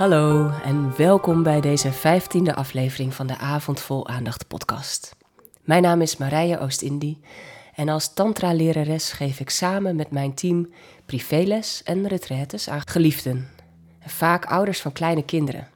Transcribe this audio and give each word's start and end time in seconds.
Hallo 0.00 0.50
en 0.64 0.96
welkom 0.96 1.42
bij 1.42 1.60
deze 1.60 1.92
vijftiende 1.92 2.54
aflevering 2.54 3.14
van 3.14 3.26
de 3.26 3.38
Avond 3.38 3.80
Vol 3.80 4.08
Aandacht 4.08 4.48
podcast. 4.48 5.16
Mijn 5.62 5.82
naam 5.82 6.00
is 6.00 6.16
Marije 6.16 6.58
Oost-Indie 6.58 7.20
en 7.74 7.88
als 7.88 8.14
tantra-lerares 8.14 9.12
geef 9.12 9.40
ik 9.40 9.50
samen 9.50 9.96
met 9.96 10.10
mijn 10.10 10.34
team 10.34 10.72
privéles 11.06 11.82
en 11.82 12.08
retraites 12.08 12.68
aan 12.68 12.88
geliefden. 12.88 13.48
Vaak 14.00 14.44
ouders 14.44 14.80
van 14.80 14.92
kleine 14.92 15.24
kinderen. 15.24 15.68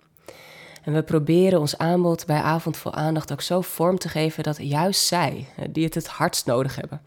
En 0.82 0.93
we 0.93 1.02
proberen 1.02 1.61
ons 1.61 1.79
aanbod 1.79 2.27
bij 2.27 2.41
Avond 2.41 2.77
Vol 2.77 2.95
Aandacht 2.95 3.32
ook 3.32 3.43
zo 3.43 3.61
vorm 3.61 3.98
te 3.98 4.09
geven 4.09 4.43
dat 4.43 4.56
juist 4.61 5.06
zij, 5.06 5.46
die 5.70 5.84
het 5.84 5.95
het 5.95 6.06
hardst 6.06 6.46
nodig 6.46 6.77
hebben, 6.77 7.00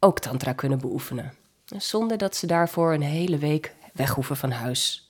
ook 0.00 0.18
tantra 0.18 0.52
kunnen 0.52 0.78
beoefenen. 0.78 1.32
Zonder 1.64 2.18
dat 2.18 2.36
ze 2.36 2.46
daarvoor 2.46 2.92
een 2.92 3.02
hele 3.02 3.38
week 3.38 3.74
weg 3.92 4.10
hoeven 4.10 4.36
van 4.36 4.50
huis. 4.50 5.05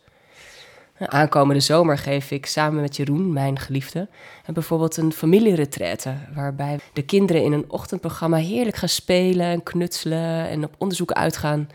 Aankomende 0.99 1.61
zomer 1.61 1.99
geef 1.99 2.31
ik 2.31 2.47
samen 2.47 2.81
met 2.81 2.97
Jeroen, 2.97 3.33
mijn 3.33 3.59
geliefde, 3.59 4.09
bijvoorbeeld 4.53 4.97
een 4.97 5.13
familieretraite. 5.13 6.15
Waarbij 6.35 6.79
de 6.93 7.03
kinderen 7.03 7.43
in 7.43 7.53
een 7.53 7.71
ochtendprogramma 7.71 8.37
heerlijk 8.37 8.77
gaan 8.77 8.89
spelen 8.89 9.47
en 9.47 9.63
knutselen 9.63 10.49
en 10.49 10.65
op 10.65 10.75
onderzoek 10.79 11.13
uitgaan. 11.13 11.69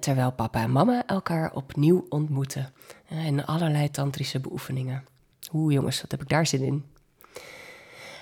Terwijl 0.00 0.32
papa 0.32 0.62
en 0.62 0.72
mama 0.72 1.02
elkaar 1.06 1.52
opnieuw 1.54 2.06
ontmoeten. 2.08 2.72
In 3.08 3.44
allerlei 3.46 3.90
tantrische 3.90 4.40
beoefeningen. 4.40 5.04
Oeh 5.52 5.72
jongens, 5.72 6.00
wat 6.00 6.10
heb 6.10 6.22
ik 6.22 6.28
daar 6.28 6.46
zin 6.46 6.62
in. 6.62 6.84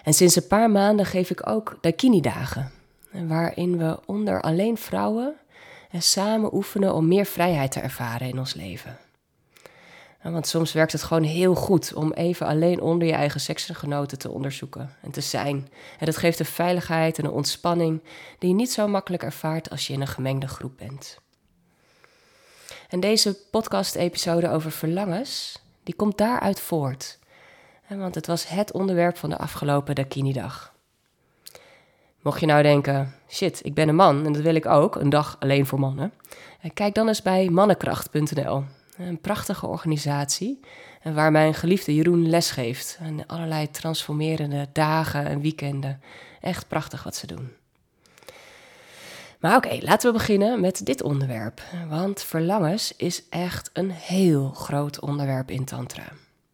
En 0.04 0.14
sinds 0.14 0.36
een 0.36 0.46
paar 0.46 0.70
maanden 0.70 1.06
geef 1.06 1.30
ik 1.30 1.48
ook 1.48 1.78
Daikini-dagen. 1.80 2.70
Waarin 3.10 3.78
we 3.78 4.00
onder 4.06 4.40
alleen 4.40 4.76
vrouwen 4.76 5.34
samen 5.98 6.54
oefenen 6.54 6.94
om 6.94 7.08
meer 7.08 7.26
vrijheid 7.26 7.72
te 7.72 7.80
ervaren 7.80 8.28
in 8.28 8.38
ons 8.38 8.54
leven. 8.54 8.98
Want 10.22 10.46
soms 10.46 10.72
werkt 10.72 10.92
het 10.92 11.02
gewoon 11.02 11.22
heel 11.22 11.54
goed 11.54 11.94
om 11.94 12.12
even 12.12 12.46
alleen 12.46 12.80
onder 12.80 13.08
je 13.08 13.14
eigen 13.14 13.40
seksgenoten 13.40 14.18
te 14.18 14.30
onderzoeken 14.30 14.96
en 15.00 15.10
te 15.10 15.20
zijn. 15.20 15.68
En 15.98 16.06
dat 16.06 16.16
geeft 16.16 16.38
een 16.38 16.44
veiligheid 16.44 17.18
en 17.18 17.24
een 17.24 17.30
ontspanning 17.30 18.02
die 18.38 18.48
je 18.48 18.54
niet 18.54 18.72
zo 18.72 18.88
makkelijk 18.88 19.22
ervaart 19.22 19.70
als 19.70 19.86
je 19.86 19.92
in 19.92 20.00
een 20.00 20.06
gemengde 20.06 20.48
groep 20.48 20.76
bent. 20.76 21.18
En 22.88 23.00
deze 23.00 23.36
podcast-episode 23.50 24.50
over 24.50 24.70
verlangens, 24.70 25.62
die 25.82 25.94
komt 25.94 26.18
daaruit 26.18 26.60
voort. 26.60 27.18
Want 27.88 28.14
het 28.14 28.26
was 28.26 28.48
het 28.48 28.72
onderwerp 28.72 29.16
van 29.16 29.30
de 29.30 29.38
afgelopen 29.38 29.94
Dakini-dag. 29.94 30.72
Mocht 32.20 32.40
je 32.40 32.46
nou 32.46 32.62
denken, 32.62 33.14
shit, 33.28 33.60
ik 33.62 33.74
ben 33.74 33.88
een 33.88 33.94
man 33.94 34.26
en 34.26 34.32
dat 34.32 34.42
wil 34.42 34.54
ik 34.54 34.66
ook, 34.66 34.96
een 34.96 35.10
dag 35.10 35.36
alleen 35.40 35.66
voor 35.66 35.80
mannen. 35.80 36.12
Kijk 36.74 36.94
dan 36.94 37.08
eens 37.08 37.22
bij 37.22 37.48
mannenkracht.nl. 37.48 38.64
Een 38.96 39.20
prachtige 39.20 39.66
organisatie 39.66 40.60
waar 41.02 41.30
mijn 41.30 41.54
geliefde 41.54 41.94
Jeroen 41.94 42.28
les 42.28 42.50
geeft. 42.50 42.98
En 43.00 43.26
allerlei 43.26 43.70
transformerende 43.70 44.68
dagen 44.72 45.26
en 45.26 45.40
weekenden. 45.40 46.00
Echt 46.40 46.68
prachtig 46.68 47.02
wat 47.02 47.16
ze 47.16 47.26
doen. 47.26 47.52
Maar 49.40 49.56
oké, 49.56 49.78
laten 49.80 50.12
we 50.12 50.18
beginnen 50.18 50.60
met 50.60 50.86
dit 50.86 51.02
onderwerp. 51.02 51.62
Want 51.88 52.22
verlangens 52.22 52.96
is 52.96 53.22
echt 53.28 53.70
een 53.72 53.90
heel 53.90 54.50
groot 54.50 55.00
onderwerp 55.00 55.50
in 55.50 55.64
Tantra. 55.64 56.12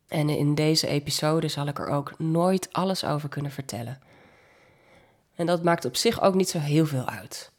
En 0.08 0.28
in 0.28 0.54
deze 0.54 0.86
episode 0.86 1.48
zal 1.48 1.66
ik 1.66 1.78
er 1.78 1.86
ook 1.86 2.18
nooit 2.18 2.72
alles 2.72 3.04
over 3.04 3.28
kunnen 3.28 3.50
vertellen. 3.52 3.98
En 5.34 5.46
dat 5.46 5.62
maakt 5.62 5.84
op 5.84 5.96
zich 5.96 6.22
ook 6.22 6.34
niet 6.34 6.48
zo 6.48 6.58
heel 6.58 6.86
veel 6.86 7.08
uit. 7.08 7.50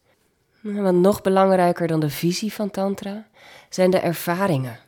Want 0.62 1.00
nog 1.00 1.22
belangrijker 1.22 1.88
dan 1.88 2.00
de 2.00 2.10
visie 2.10 2.54
van 2.54 2.72
Tantra 2.72 3.28
zijn 3.70 3.92
de 3.92 4.00
ervaringen 4.00 4.80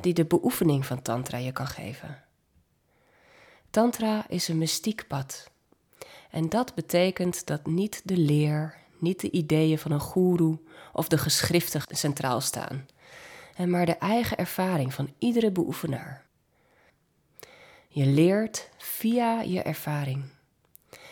die 0.00 0.14
de 0.14 0.24
beoefening 0.24 0.86
van 0.86 1.02
Tantra 1.02 1.38
je 1.38 1.52
kan 1.52 1.66
geven. 1.66 2.22
Tantra 3.70 4.24
is 4.28 4.48
een 4.48 4.58
mystiek 4.58 5.06
pad. 5.06 5.50
En 6.30 6.48
dat 6.48 6.74
betekent 6.74 7.46
dat 7.46 7.66
niet 7.66 8.00
de 8.04 8.16
leer, 8.16 8.74
niet 8.98 9.20
de 9.20 9.30
ideeën 9.30 9.78
van 9.78 9.90
een 9.90 10.00
goeroe 10.00 10.58
of 10.92 11.08
de 11.08 11.18
geschriften 11.18 11.82
centraal 11.88 12.40
staan, 12.40 12.86
maar 13.66 13.86
de 13.86 13.96
eigen 13.96 14.36
ervaring 14.36 14.94
van 14.94 15.14
iedere 15.18 15.50
beoefenaar. 15.50 16.26
Je 17.88 18.06
leert 18.06 18.68
via 18.76 19.40
je 19.40 19.62
ervaring. 19.62 20.24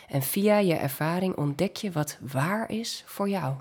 En 0.08 0.22
via 0.22 0.58
je 0.58 0.74
ervaring 0.74 1.36
ontdek 1.36 1.76
je 1.76 1.91
wat 1.91 2.18
waar 2.20 2.70
is 2.70 3.02
voor 3.06 3.28
jou. 3.28 3.56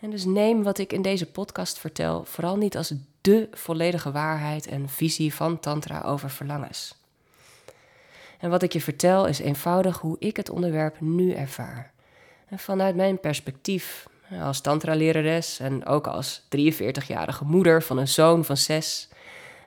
En 0.00 0.10
dus 0.10 0.24
neem 0.24 0.62
wat 0.62 0.78
ik 0.78 0.92
in 0.92 1.02
deze 1.02 1.30
podcast 1.30 1.78
vertel 1.78 2.24
vooral 2.24 2.56
niet 2.56 2.76
als 2.76 2.92
de 3.20 3.48
volledige 3.52 4.12
waarheid 4.12 4.66
en 4.66 4.88
visie 4.88 5.34
van 5.34 5.60
Tantra 5.60 6.02
over 6.02 6.30
verlangens. 6.30 6.94
En 8.38 8.50
wat 8.50 8.62
ik 8.62 8.72
je 8.72 8.80
vertel 8.80 9.26
is 9.26 9.38
eenvoudig 9.38 9.98
hoe 9.98 10.16
ik 10.18 10.36
het 10.36 10.50
onderwerp 10.50 11.00
nu 11.00 11.32
ervaar. 11.32 11.92
En 12.48 12.58
vanuit 12.58 12.96
mijn 12.96 13.20
perspectief 13.20 14.06
als 14.40 14.60
Tantra-lerares 14.60 15.58
en 15.60 15.86
ook 15.86 16.06
als 16.06 16.42
43-jarige 16.42 17.44
moeder 17.44 17.82
van 17.82 17.98
een 17.98 18.08
zoon 18.08 18.44
van 18.44 18.56
zes. 18.56 19.08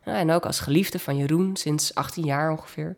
En 0.03 0.31
ook 0.31 0.45
als 0.45 0.59
geliefde 0.59 0.99
van 0.99 1.17
Jeroen 1.17 1.55
sinds 1.55 1.95
18 1.95 2.25
jaar 2.25 2.51
ongeveer. 2.51 2.97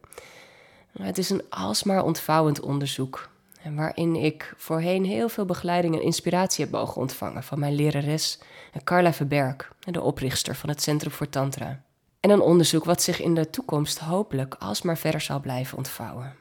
Het 1.02 1.18
is 1.18 1.30
een 1.30 1.44
alsmaar 1.50 2.04
ontvouwend 2.04 2.60
onderzoek 2.60 3.30
en 3.64 3.76
waarin 3.76 4.16
ik 4.16 4.54
voorheen 4.58 5.06
heel 5.06 5.30
veel 5.30 5.46
begeleiding 5.46 5.96
en 5.96 6.02
inspiratie 6.02 6.64
heb 6.64 6.74
mogen 6.74 7.02
ontvangen 7.02 7.44
van 7.44 7.60
mijn 7.60 7.74
lerares 7.74 8.40
Carla 8.84 9.14
Verberg, 9.14 9.74
de 9.80 10.02
oprichter 10.02 10.56
van 10.56 10.70
het 10.70 10.82
Centrum 10.82 11.12
voor 11.12 11.30
Tantra. 11.30 11.82
En 12.20 12.30
een 12.30 12.42
onderzoek 12.42 12.84
wat 12.84 13.02
zich 13.02 13.22
in 13.22 13.36
de 13.36 13.50
toekomst 13.50 14.00
hopelijk 14.00 14.56
alsmaar 14.60 14.98
verder 14.98 15.22
zal 15.22 15.40
blijven 15.40 15.78
ontvouwen. 15.78 16.36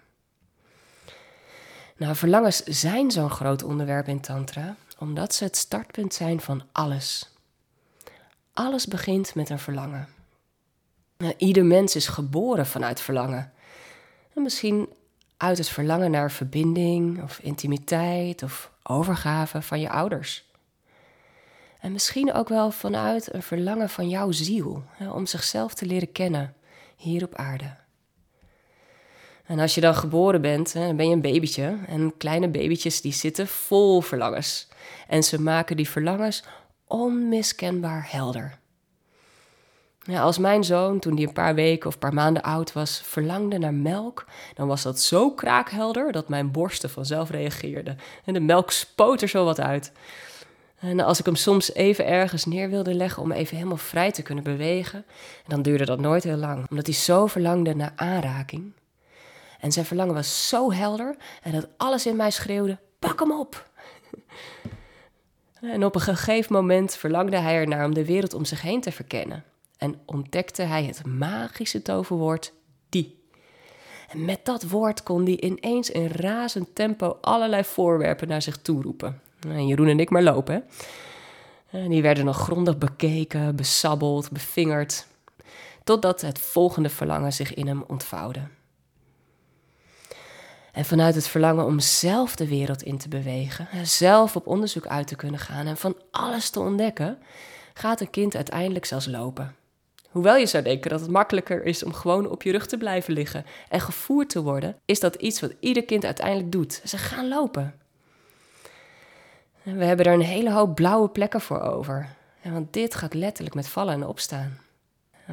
Nou, 1.97 2.15
verlangens 2.15 2.63
zijn 2.65 3.11
zo'n 3.11 3.31
groot 3.31 3.63
onderwerp 3.63 4.09
in 4.09 4.21
Tantra, 4.21 4.77
omdat 4.99 5.35
ze 5.35 5.45
het 5.45 5.57
startpunt 5.57 6.15
zijn 6.15 6.41
van 6.41 6.63
alles. 6.73 7.35
Alles 8.53 8.87
begint 8.87 9.35
met 9.35 9.51
een 9.51 9.59
verlangen. 9.59 10.09
Nou, 11.17 11.35
ieder 11.37 11.65
mens 11.65 11.97
is 11.97 12.09
geboren 12.09 12.67
vanuit 12.67 13.01
verlangen. 13.01 13.53
En 14.35 14.43
misschien 14.43 14.89
uit 15.41 15.59
het 15.59 15.69
verlangen 15.69 16.11
naar 16.11 16.31
verbinding 16.31 17.23
of 17.23 17.39
intimiteit 17.43 18.43
of 18.43 18.71
overgave 18.83 19.63
van 19.63 19.81
je 19.81 19.91
ouders. 19.91 20.45
En 21.81 21.93
misschien 21.93 22.33
ook 22.33 22.49
wel 22.49 22.71
vanuit 22.71 23.35
een 23.35 23.43
verlangen 23.43 23.89
van 23.89 24.09
jouw 24.09 24.31
ziel 24.31 24.83
hè, 24.91 25.11
om 25.11 25.27
zichzelf 25.27 25.75
te 25.75 25.87
leren 25.87 26.13
kennen 26.13 26.55
hier 26.97 27.25
op 27.25 27.35
aarde. 27.35 27.77
En 29.45 29.59
als 29.59 29.75
je 29.75 29.81
dan 29.81 29.95
geboren 29.95 30.41
bent, 30.41 30.73
hè, 30.73 30.95
ben 30.95 31.09
je 31.09 31.15
een 31.15 31.21
babytje. 31.21 31.79
En 31.87 32.17
kleine 32.17 32.49
babytjes 32.49 33.01
die 33.01 33.13
zitten 33.13 33.47
vol 33.49 34.01
verlangens. 34.01 34.69
En 35.09 35.23
ze 35.23 35.41
maken 35.41 35.77
die 35.77 35.89
verlangens 35.89 36.45
onmiskenbaar 36.87 38.07
helder. 38.11 38.59
Ja, 40.03 40.23
als 40.23 40.39
mijn 40.39 40.65
zoon, 40.65 40.99
toen 40.99 41.15
hij 41.15 41.23
een 41.23 41.33
paar 41.33 41.55
weken 41.55 41.87
of 41.87 41.95
een 41.95 42.01
paar 42.01 42.15
maanden 42.15 42.43
oud 42.43 42.73
was, 42.73 43.01
verlangde 43.05 43.59
naar 43.59 43.75
melk, 43.75 44.25
dan 44.55 44.69
was 44.69 44.83
dat 44.83 45.01
zo 45.01 45.31
kraakhelder 45.31 46.13
dat 46.13 46.29
mijn 46.29 46.51
borsten 46.51 46.91
vanzelf 46.91 47.31
reageerden. 47.31 47.99
En 48.25 48.35
de 48.35 48.41
melk 48.41 48.71
spoot 48.71 49.23
er 49.23 49.29
zo 49.29 49.45
wat 49.45 49.61
uit. 49.61 49.93
En 50.79 51.01
als 51.01 51.19
ik 51.19 51.25
hem 51.25 51.35
soms 51.35 51.75
even 51.75 52.07
ergens 52.07 52.45
neer 52.45 52.71
wilde 52.71 52.95
leggen 52.95 53.23
om 53.23 53.33
even 53.33 53.57
helemaal 53.57 53.77
vrij 53.77 54.11
te 54.11 54.23
kunnen 54.23 54.45
bewegen, 54.45 55.05
dan 55.47 55.63
duurde 55.63 55.85
dat 55.85 56.01
nooit 56.01 56.25
heel 56.25 56.37
lang, 56.37 56.71
omdat 56.71 56.87
hij 56.87 56.95
zo 56.95 57.27
verlangde 57.27 57.75
naar 57.75 57.93
aanraking. 57.97 58.73
En 59.61 59.73
zijn 59.73 59.87
verlangen 59.87 60.15
was 60.15 60.49
zo 60.49 60.73
helder 60.73 61.17
en 61.43 61.53
dat 61.53 61.69
alles 61.77 62.07
in 62.07 62.17
mij 62.17 62.31
schreeuwde: 62.31 62.79
pak 62.99 63.21
hem 63.21 63.33
op! 63.33 63.63
En 65.61 65.85
op 65.85 65.95
een 65.95 66.01
gegeven 66.01 66.53
moment 66.53 66.97
verlangde 66.97 67.37
hij 67.37 67.55
ernaar 67.55 67.85
om 67.85 67.95
de 67.95 68.05
wereld 68.05 68.35
om 68.35 68.45
zich 68.45 68.63
heen 68.63 68.81
te 68.81 68.93
verkennen 68.93 69.45
en 69.81 70.01
ontdekte 70.05 70.63
hij 70.63 70.85
het 70.85 71.07
magische 71.07 71.83
toverwoord 71.83 72.53
die. 72.89 73.25
En 74.09 74.25
met 74.25 74.45
dat 74.45 74.63
woord 74.63 75.03
kon 75.03 75.25
hij 75.25 75.41
ineens 75.41 75.91
in 75.91 76.07
razend 76.07 76.75
tempo 76.75 77.19
allerlei 77.21 77.65
voorwerpen 77.65 78.29
naar 78.29 78.43
zich 78.43 78.59
toe 78.59 78.83
roepen. 78.83 79.21
En 79.49 79.67
Jeroen 79.67 79.89
en 79.89 80.01
ik 80.01 80.11
maar 80.11 80.23
lopen. 80.23 80.65
En 81.71 81.89
die 81.89 82.03
werden 82.03 82.25
nog 82.25 82.37
grondig 82.37 82.79
bekeken, 82.79 83.57
besabbeld, 83.57 84.31
bevingerd, 84.31 85.07
totdat 85.85 86.21
het 86.21 86.39
volgende 86.39 86.89
verlangen 86.89 87.33
zich 87.33 87.55
in 87.55 87.67
hem 87.67 87.85
ontvouwde. 87.87 88.41
En 90.73 90.85
vanuit 90.85 91.15
het 91.15 91.29
verlangen 91.29 91.65
om 91.65 91.81
zelf 91.81 92.37
de 92.37 92.49
wereld 92.49 92.83
in 92.83 92.99
te 92.99 93.09
bewegen, 93.09 93.69
zelf 93.87 94.37
op 94.37 94.47
onderzoek 94.47 94.87
uit 94.87 95.07
te 95.07 95.17
kunnen 95.17 95.41
gaan 95.41 95.67
en 95.67 95.77
van 95.77 95.97
alles 96.11 96.51
te 96.51 96.61
ontdekken, 96.61 97.19
gaat 97.75 98.01
een 98.01 98.11
kind 98.11 98.37
uiteindelijk 98.37 98.85
zelfs 98.85 99.07
lopen. 99.07 99.55
Hoewel 100.11 100.37
je 100.37 100.47
zou 100.47 100.65
denken 100.65 100.91
dat 100.91 101.01
het 101.01 101.11
makkelijker 101.11 101.65
is 101.65 101.83
om 101.83 101.93
gewoon 101.93 102.29
op 102.29 102.43
je 102.43 102.53
rug 102.53 102.67
te 102.67 102.77
blijven 102.77 103.13
liggen 103.13 103.45
en 103.69 103.81
gevoerd 103.81 104.29
te 104.29 104.43
worden, 104.43 104.77
is 104.85 105.01
dat 105.01 105.15
iets 105.15 105.41
wat 105.41 105.55
ieder 105.61 105.85
kind 105.85 106.05
uiteindelijk 106.05 106.53
doet. 106.53 106.83
Ze 106.85 106.99
gaan 106.99 107.29
lopen. 107.29 107.75
En 109.63 109.77
we 109.77 109.85
hebben 109.85 110.07
er 110.07 110.13
een 110.13 110.21
hele 110.21 110.53
hoop 110.53 110.75
blauwe 110.75 111.09
plekken 111.09 111.41
voor 111.41 111.61
over. 111.61 112.09
want 112.43 112.73
dit 112.73 112.95
gaat 112.95 113.15
letterlijk 113.15 113.55
met 113.55 113.69
vallen 113.69 113.95
en 113.95 114.07
opstaan. 114.07 114.59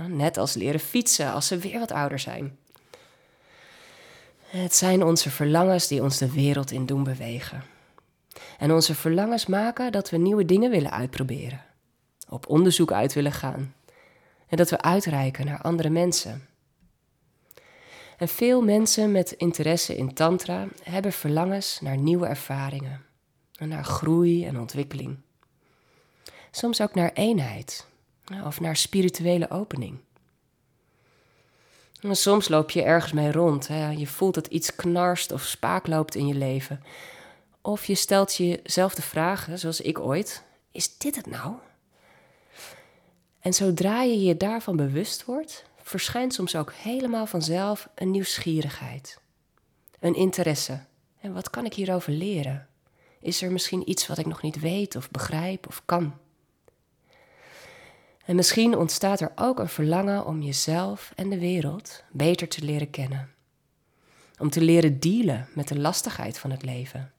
Net 0.07 0.37
als 0.37 0.53
leren 0.53 0.79
fietsen 0.79 1.31
als 1.31 1.47
ze 1.47 1.57
weer 1.57 1.79
wat 1.79 1.91
ouder 1.91 2.19
zijn. 2.19 2.57
Het 4.45 4.75
zijn 4.75 5.03
onze 5.03 5.29
verlangens 5.29 5.87
die 5.87 6.03
ons 6.03 6.17
de 6.17 6.31
wereld 6.31 6.71
in 6.71 6.85
doen 6.85 7.03
bewegen. 7.03 7.63
En 8.57 8.71
onze 8.71 8.95
verlangens 8.95 9.45
maken 9.45 9.91
dat 9.91 10.09
we 10.09 10.17
nieuwe 10.17 10.45
dingen 10.45 10.71
willen 10.71 10.91
uitproberen, 10.91 11.61
op 12.29 12.47
onderzoek 12.47 12.91
uit 12.91 13.13
willen 13.13 13.31
gaan 13.31 13.75
en 14.47 14.57
dat 14.57 14.69
we 14.69 14.81
uitreiken 14.81 15.45
naar 15.45 15.61
andere 15.61 15.89
mensen. 15.89 16.47
En 18.17 18.27
veel 18.27 18.61
mensen 18.61 19.11
met 19.11 19.31
interesse 19.31 19.97
in 19.97 20.13
Tantra 20.13 20.67
hebben 20.83 21.11
verlangens 21.11 21.79
naar 21.81 21.97
nieuwe 21.97 22.27
ervaringen, 22.27 23.05
en 23.57 23.67
naar 23.67 23.83
groei 23.83 24.45
en 24.45 24.59
ontwikkeling. 24.59 25.17
Soms 26.51 26.81
ook 26.81 26.93
naar 26.93 27.11
eenheid 27.13 27.87
of 28.45 28.59
naar 28.59 28.75
spirituele 28.75 29.49
opening. 29.49 29.99
En 32.01 32.15
soms 32.15 32.47
loop 32.47 32.69
je 32.69 32.83
ergens 32.83 33.11
mee 33.11 33.31
rond. 33.31 33.67
Hè. 33.67 33.89
Je 33.89 34.07
voelt 34.07 34.33
dat 34.33 34.47
iets 34.47 34.75
knarst 34.75 35.31
of 35.31 35.43
spaak 35.43 35.87
loopt 35.87 36.15
in 36.15 36.27
je 36.27 36.33
leven. 36.33 36.83
Of 37.61 37.85
je 37.85 37.95
stelt 37.95 38.35
jezelf 38.35 38.95
de 38.95 39.01
vraag, 39.01 39.47
zoals 39.53 39.81
ik 39.81 39.99
ooit: 39.99 40.43
is 40.71 40.97
dit 40.97 41.15
het 41.15 41.25
nou? 41.25 41.53
En 43.47 43.53
zodra 43.53 44.01
je 44.01 44.21
je 44.21 44.37
daarvan 44.37 44.75
bewust 44.75 45.25
wordt, 45.25 45.65
verschijnt 45.81 46.33
soms 46.33 46.55
ook 46.55 46.73
helemaal 46.73 47.25
vanzelf 47.25 47.89
een 47.95 48.11
nieuwsgierigheid, 48.11 49.19
een 49.99 50.15
interesse. 50.15 50.79
En 51.21 51.33
wat 51.33 51.49
kan 51.49 51.65
ik 51.65 51.73
hierover 51.73 52.11
leren? 52.11 52.67
Is 53.19 53.41
er 53.41 53.51
misschien 53.51 53.89
iets 53.89 54.07
wat 54.07 54.17
ik 54.17 54.25
nog 54.25 54.41
niet 54.41 54.59
weet 54.59 54.95
of 54.95 55.11
begrijp 55.11 55.67
of 55.67 55.81
kan? 55.85 56.13
En 58.25 58.35
misschien 58.35 58.77
ontstaat 58.77 59.19
er 59.19 59.31
ook 59.35 59.59
een 59.59 59.69
verlangen 59.69 60.25
om 60.25 60.41
jezelf 60.41 61.11
en 61.15 61.29
de 61.29 61.39
wereld 61.39 62.03
beter 62.11 62.47
te 62.47 62.65
leren 62.65 62.89
kennen. 62.89 63.33
Om 64.39 64.49
te 64.49 64.61
leren 64.61 64.99
dealen 64.99 65.47
met 65.53 65.67
de 65.67 65.79
lastigheid 65.79 66.39
van 66.39 66.51
het 66.51 66.63
leven. 66.63 67.11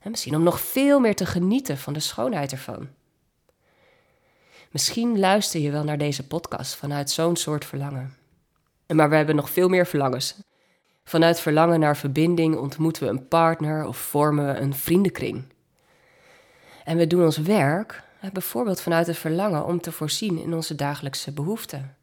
En 0.00 0.10
misschien 0.10 0.36
om 0.36 0.42
nog 0.42 0.60
veel 0.60 1.00
meer 1.00 1.16
te 1.16 1.26
genieten 1.26 1.78
van 1.78 1.92
de 1.92 2.00
schoonheid 2.00 2.52
ervan. 2.52 2.88
Misschien 4.72 5.18
luister 5.18 5.60
je 5.60 5.70
wel 5.70 5.84
naar 5.84 5.98
deze 5.98 6.26
podcast 6.26 6.74
vanuit 6.74 7.10
zo'n 7.10 7.36
soort 7.36 7.64
verlangen. 7.64 8.14
Maar 8.86 9.10
we 9.10 9.16
hebben 9.16 9.36
nog 9.36 9.50
veel 9.50 9.68
meer 9.68 9.86
verlangens. 9.86 10.36
Vanuit 11.04 11.40
verlangen 11.40 11.80
naar 11.80 11.96
verbinding 11.96 12.56
ontmoeten 12.56 13.02
we 13.02 13.08
een 13.08 13.28
partner 13.28 13.86
of 13.86 13.96
vormen 13.96 14.46
we 14.46 14.60
een 14.60 14.74
vriendenkring. 14.74 15.44
En 16.84 16.96
we 16.96 17.06
doen 17.06 17.24
ons 17.24 17.36
werk 17.36 18.02
bijvoorbeeld 18.32 18.80
vanuit 18.80 19.06
het 19.06 19.18
verlangen 19.18 19.66
om 19.66 19.80
te 19.80 19.92
voorzien 19.92 20.38
in 20.38 20.54
onze 20.54 20.74
dagelijkse 20.74 21.32
behoeften. 21.32 21.96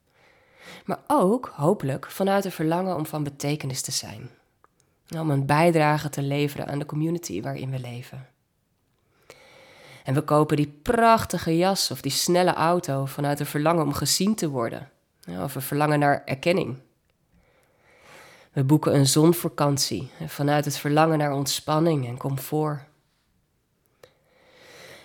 Maar 0.86 1.00
ook, 1.07 1.51
hopelijk, 1.56 2.12
vanuit 2.12 2.44
het 2.44 2.54
verlangen 2.54 2.95
om 2.95 3.06
van 3.06 3.24
betekenis 3.24 3.81
te 3.81 3.92
zijn. 3.92 4.30
Om 5.18 5.30
een 5.30 5.45
bijdrage 5.45 6.10
te 6.10 6.22
leveren 6.22 6.68
aan 6.68 6.80
de 6.80 6.86
community 6.86 7.42
waarin 7.42 7.69
we 7.69 7.80
leven. 7.80 8.27
En 10.10 10.16
we 10.16 10.22
kopen 10.22 10.56
die 10.56 10.80
prachtige 10.82 11.58
jas 11.58 11.92
of 11.92 12.02
die 12.02 12.12
snelle 12.12 12.54
auto 12.54 13.06
vanuit 13.06 13.40
een 13.40 13.46
verlangen 13.46 13.84
om 13.84 13.94
gezien 13.94 14.36
te 14.36 14.50
worden. 14.50 14.90
Of 15.44 15.56
een 15.56 15.62
verlangen 15.62 16.00
naar 16.00 16.22
erkenning. 16.26 16.78
We 18.52 18.64
boeken 18.64 18.96
een 18.96 19.08
zonvakantie 19.08 20.12
vanuit 20.28 20.66
het 20.66 20.78
verlangen 20.78 21.18
naar 21.18 21.34
ontspanning 21.34 22.08
en 22.08 22.18
comfort. 22.18 22.80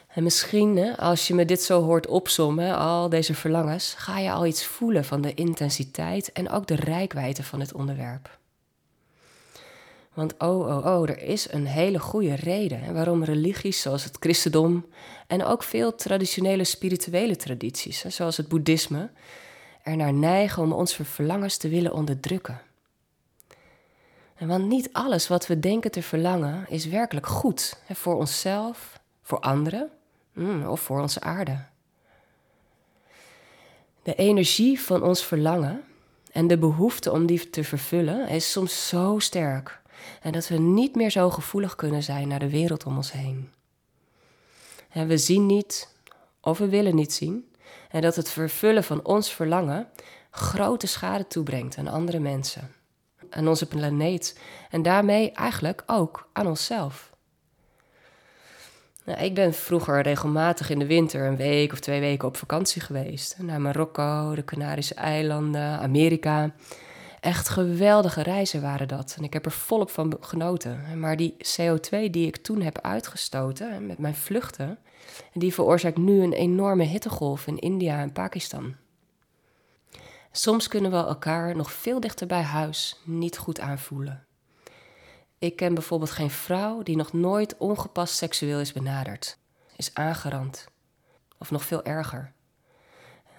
En 0.09 0.23
misschien, 0.23 0.97
als 0.97 1.29
je 1.29 1.35
me 1.35 1.45
dit 1.45 1.63
zo 1.63 1.83
hoort 1.83 2.07
opsommen, 2.07 2.77
al 2.77 3.09
deze 3.09 3.35
verlangens, 3.35 3.95
ga 3.95 4.19
je 4.19 4.33
al 4.33 4.47
iets 4.47 4.67
voelen 4.67 5.05
van 5.05 5.21
de 5.21 5.35
intensiteit 5.35 6.33
en 6.33 6.51
ook 6.51 6.67
de 6.67 6.75
rijkwijde 6.75 7.43
van 7.43 7.61
het 7.61 7.73
onderwerp. 7.73 8.39
Want 10.15 10.35
oh, 10.39 10.67
oh, 10.67 10.87
oh, 10.87 11.09
er 11.09 11.23
is 11.23 11.53
een 11.53 11.67
hele 11.67 11.99
goede 11.99 12.35
reden 12.35 12.95
waarom 12.95 13.25
religies 13.25 13.81
zoals 13.81 14.05
het 14.05 14.17
christendom 14.21 14.87
en 15.27 15.45
ook 15.45 15.63
veel 15.63 15.95
traditionele 15.95 16.65
spirituele 16.65 17.37
tradities, 17.37 18.05
zoals 18.05 18.37
het 18.37 18.49
boeddhisme, 18.49 19.11
ernaar 19.83 20.13
neigen 20.13 20.63
om 20.63 20.73
ons 20.73 21.01
verlangens 21.03 21.57
te 21.57 21.69
willen 21.69 21.93
onderdrukken. 21.93 22.61
En 24.35 24.49
want 24.49 24.67
niet 24.67 24.89
alles 24.93 25.29
wat 25.29 25.47
we 25.47 25.61
denken 25.61 25.91
te 25.91 26.03
verlangen 26.03 26.65
is 26.69 26.87
werkelijk 26.87 27.27
goed 27.27 27.77
voor 27.91 28.15
onszelf, 28.15 29.01
voor 29.23 29.41
anderen 29.41 29.91
mm, 30.33 30.67
of 30.67 30.81
voor 30.81 31.01
onze 31.01 31.21
aarde. 31.21 31.65
De 34.03 34.15
energie 34.15 34.81
van 34.81 35.03
ons 35.03 35.25
verlangen 35.25 35.85
en 36.33 36.47
de 36.47 36.59
behoefte 36.59 37.13
om 37.13 37.27
die 37.27 37.51
te 37.51 37.65
vervullen 37.65 38.29
is 38.29 38.53
soms 38.53 38.89
zo 38.89 39.19
sterk 39.19 39.83
en 40.23 40.33
dat 40.33 40.49
we 40.49 40.59
niet 40.59 40.95
meer 40.95 41.11
zo 41.11 41.31
gevoelig 41.31 41.75
kunnen 41.75 42.03
zijn 42.03 42.29
naar 42.29 42.39
de 42.39 42.51
wereld 42.51 42.85
om 42.85 42.97
ons 42.97 43.13
heen. 43.13 43.51
En 44.91 45.07
we 45.07 45.19
zien 45.19 45.47
niet 45.47 45.89
of 46.41 46.59
we 46.59 46.69
willen 46.69 46.95
niet 46.95 47.13
zien 47.13 47.49
en 47.91 48.01
dat 48.01 48.17
het 48.17 48.31
vervullen 48.31 48.85
van 48.85 49.05
ons 49.05 49.33
verlangen 49.33 49.89
grote 50.31 50.87
schade 50.87 51.27
toebrengt 51.27 51.79
aan 51.79 51.89
andere 51.89 52.19
mensen, 52.19 52.73
aan 53.31 53.49
onze 53.49 53.67
planeet 53.67 54.39
en 54.71 54.83
daarmee 54.83 55.33
eigenlijk 55.33 55.83
ook 55.87 56.29
aan 56.33 56.47
onszelf. 56.47 57.13
Nou, 59.05 59.21
ik 59.21 59.35
ben 59.35 59.55
vroeger 59.55 60.01
regelmatig 60.03 60.71
in 60.71 60.79
de 60.79 60.87
winter 60.87 61.27
een 61.27 61.37
week 61.37 61.73
of 61.73 61.81
twee 61.81 62.01
weken 62.01 62.29
op 62.29 62.37
vakantie 62.37 62.83
geweest. 62.83 63.37
Naar 63.39 63.61
Marokko, 63.61 64.35
de 64.35 64.45
Canarische 64.45 64.95
eilanden, 64.95 65.79
Amerika. 65.79 66.55
Echt 67.25 67.49
geweldige 67.49 68.23
reizen 68.23 68.63
waren 68.63 68.89
dat. 68.89 69.15
En 69.19 69.25
ik 69.25 69.33
heb 69.33 69.45
er 69.45 69.51
volop 69.51 69.91
van 69.91 70.17
genoten. 70.21 70.99
Maar 70.99 71.17
die 71.17 71.37
CO2 71.37 72.11
die 72.11 72.27
ik 72.27 72.37
toen 72.37 72.61
heb 72.61 72.81
uitgestoten 72.81 73.87
met 73.87 73.99
mijn 73.99 74.15
vluchten, 74.15 74.79
die 75.33 75.55
veroorzaakt 75.55 75.97
nu 75.97 76.23
een 76.23 76.33
enorme 76.33 76.85
hittegolf 76.85 77.47
in 77.47 77.59
India 77.59 78.01
en 78.01 78.13
Pakistan. 78.13 78.75
Soms 80.33 80.69
kunnen 80.69 80.91
we 80.91 80.97
elkaar 80.97 81.57
nog 81.57 81.73
veel 81.73 82.01
dichter 82.01 82.27
bij 82.27 82.43
huis 82.43 83.01
niet 83.05 83.39
goed 83.39 83.61
aanvoelen. 83.61 84.27
Ik 85.39 85.57
ken 85.57 85.75
bijvoorbeeld 85.75 86.11
geen 86.11 86.31
vrouw 86.31 86.83
die 86.83 86.97
nog 86.97 87.13
nooit 87.13 87.57
ongepast 87.57 88.15
seksueel 88.17 88.61
is 88.61 88.73
benaderd, 88.73 89.39
is 89.77 89.95
aangerand. 89.95 90.69
Of 91.39 91.51
nog 91.51 91.65
veel 91.65 91.85
erger. 91.85 92.33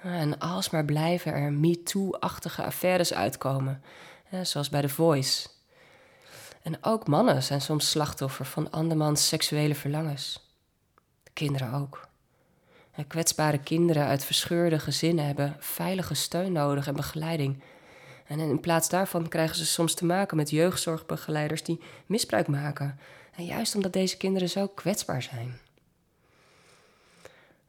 En 0.05 0.39
alsmaar 0.39 0.85
blijven 0.85 1.33
er 1.33 1.51
MeToo-achtige 1.53 2.63
affaires 2.63 3.13
uitkomen, 3.13 3.81
zoals 4.41 4.69
bij 4.69 4.81
The 4.81 4.89
Voice. 4.89 5.47
En 6.61 6.83
ook 6.83 7.07
mannen 7.07 7.43
zijn 7.43 7.61
soms 7.61 7.89
slachtoffer 7.89 8.45
van 8.45 8.71
andermans 8.71 9.27
seksuele 9.27 9.75
verlangens. 9.75 10.49
Kinderen 11.33 11.73
ook. 11.73 12.07
kwetsbare 13.07 13.57
kinderen 13.57 14.05
uit 14.05 14.25
verscheurde 14.25 14.79
gezinnen 14.79 15.25
hebben 15.25 15.55
veilige 15.59 16.13
steun 16.13 16.51
nodig 16.51 16.87
en 16.87 16.95
begeleiding 16.95 17.63
en 18.27 18.39
in 18.39 18.59
plaats 18.59 18.89
daarvan 18.89 19.27
krijgen 19.27 19.55
ze 19.55 19.65
soms 19.65 19.93
te 19.93 20.05
maken 20.05 20.37
met 20.37 20.49
jeugdzorgbegeleiders 20.49 21.63
die 21.63 21.79
misbruik 22.05 22.47
maken. 22.47 22.99
En 23.35 23.45
juist 23.45 23.75
omdat 23.75 23.93
deze 23.93 24.17
kinderen 24.17 24.49
zo 24.49 24.67
kwetsbaar 24.67 25.21
zijn. 25.21 25.59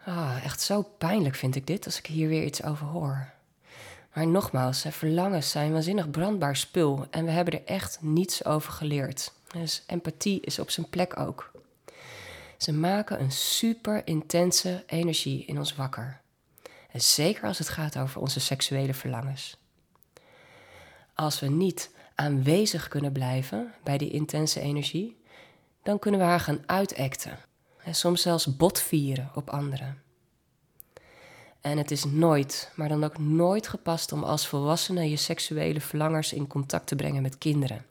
Ah, 0.06 0.44
echt 0.44 0.60
zo 0.60 0.82
pijnlijk 0.82 1.34
vind 1.34 1.54
ik 1.54 1.66
dit 1.66 1.84
als 1.84 1.98
ik 1.98 2.06
hier 2.06 2.28
weer 2.28 2.44
iets 2.44 2.62
over 2.62 2.86
hoor. 2.86 3.30
Maar 4.14 4.26
nogmaals, 4.26 4.84
verlangens 4.88 5.50
zijn 5.50 5.72
waanzinnig 5.72 6.10
brandbaar 6.10 6.56
spul 6.56 7.06
en 7.10 7.24
we 7.24 7.30
hebben 7.30 7.54
er 7.54 7.64
echt 7.64 7.98
niets 8.00 8.44
over 8.44 8.72
geleerd. 8.72 9.32
Dus 9.52 9.82
empathie 9.86 10.40
is 10.40 10.58
op 10.58 10.70
zijn 10.70 10.88
plek 10.88 11.18
ook. 11.18 11.50
Ze 12.56 12.72
maken 12.72 13.20
een 13.20 13.32
super 13.32 14.06
intense 14.06 14.84
energie 14.86 15.44
in 15.44 15.58
ons 15.58 15.74
wakker. 15.74 16.20
En 16.90 17.00
zeker 17.00 17.44
als 17.44 17.58
het 17.58 17.68
gaat 17.68 17.98
over 17.98 18.20
onze 18.20 18.40
seksuele 18.40 18.94
verlangens. 18.94 19.56
Als 21.14 21.40
we 21.40 21.46
niet 21.46 21.90
aanwezig 22.14 22.88
kunnen 22.88 23.12
blijven 23.12 23.72
bij 23.82 23.98
die 23.98 24.10
intense 24.10 24.60
energie, 24.60 25.16
dan 25.82 25.98
kunnen 25.98 26.20
we 26.20 26.26
haar 26.26 26.40
gaan 26.40 26.62
uitacten. 26.66 27.38
En 27.86 27.94
soms 27.94 28.22
zelfs 28.22 28.56
botvieren 28.56 29.30
op 29.34 29.50
anderen. 29.50 30.02
En 31.60 31.78
het 31.78 31.90
is 31.90 32.04
nooit, 32.04 32.72
maar 32.74 32.88
dan 32.88 33.04
ook 33.04 33.18
nooit 33.18 33.68
gepast 33.68 34.12
om 34.12 34.24
als 34.24 34.46
volwassene 34.46 35.10
je 35.10 35.16
seksuele 35.16 35.80
verlangers 35.80 36.32
in 36.32 36.46
contact 36.46 36.86
te 36.86 36.96
brengen 36.96 37.22
met 37.22 37.38
kinderen. 37.38 37.86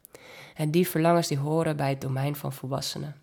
En 0.55 0.71
die 0.71 0.87
verlangens 0.87 1.27
die 1.27 1.37
horen 1.37 1.75
bij 1.75 1.89
het 1.89 2.01
domein 2.01 2.35
van 2.35 2.53
volwassenen. 2.53 3.15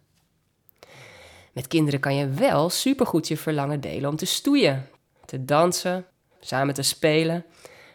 Met 1.53 1.67
kinderen 1.67 2.01
kan 2.01 2.15
je 2.15 2.29
wel 2.29 2.71
supergoed 2.71 3.29
je 3.29 3.37
verlangen 3.37 3.81
delen 3.81 4.11
om 4.11 4.17
te 4.17 4.27
stoeien, 4.27 4.89
te 5.25 5.45
dansen, 5.45 6.07
samen 6.41 6.75
te 6.75 6.83
spelen 6.83 7.45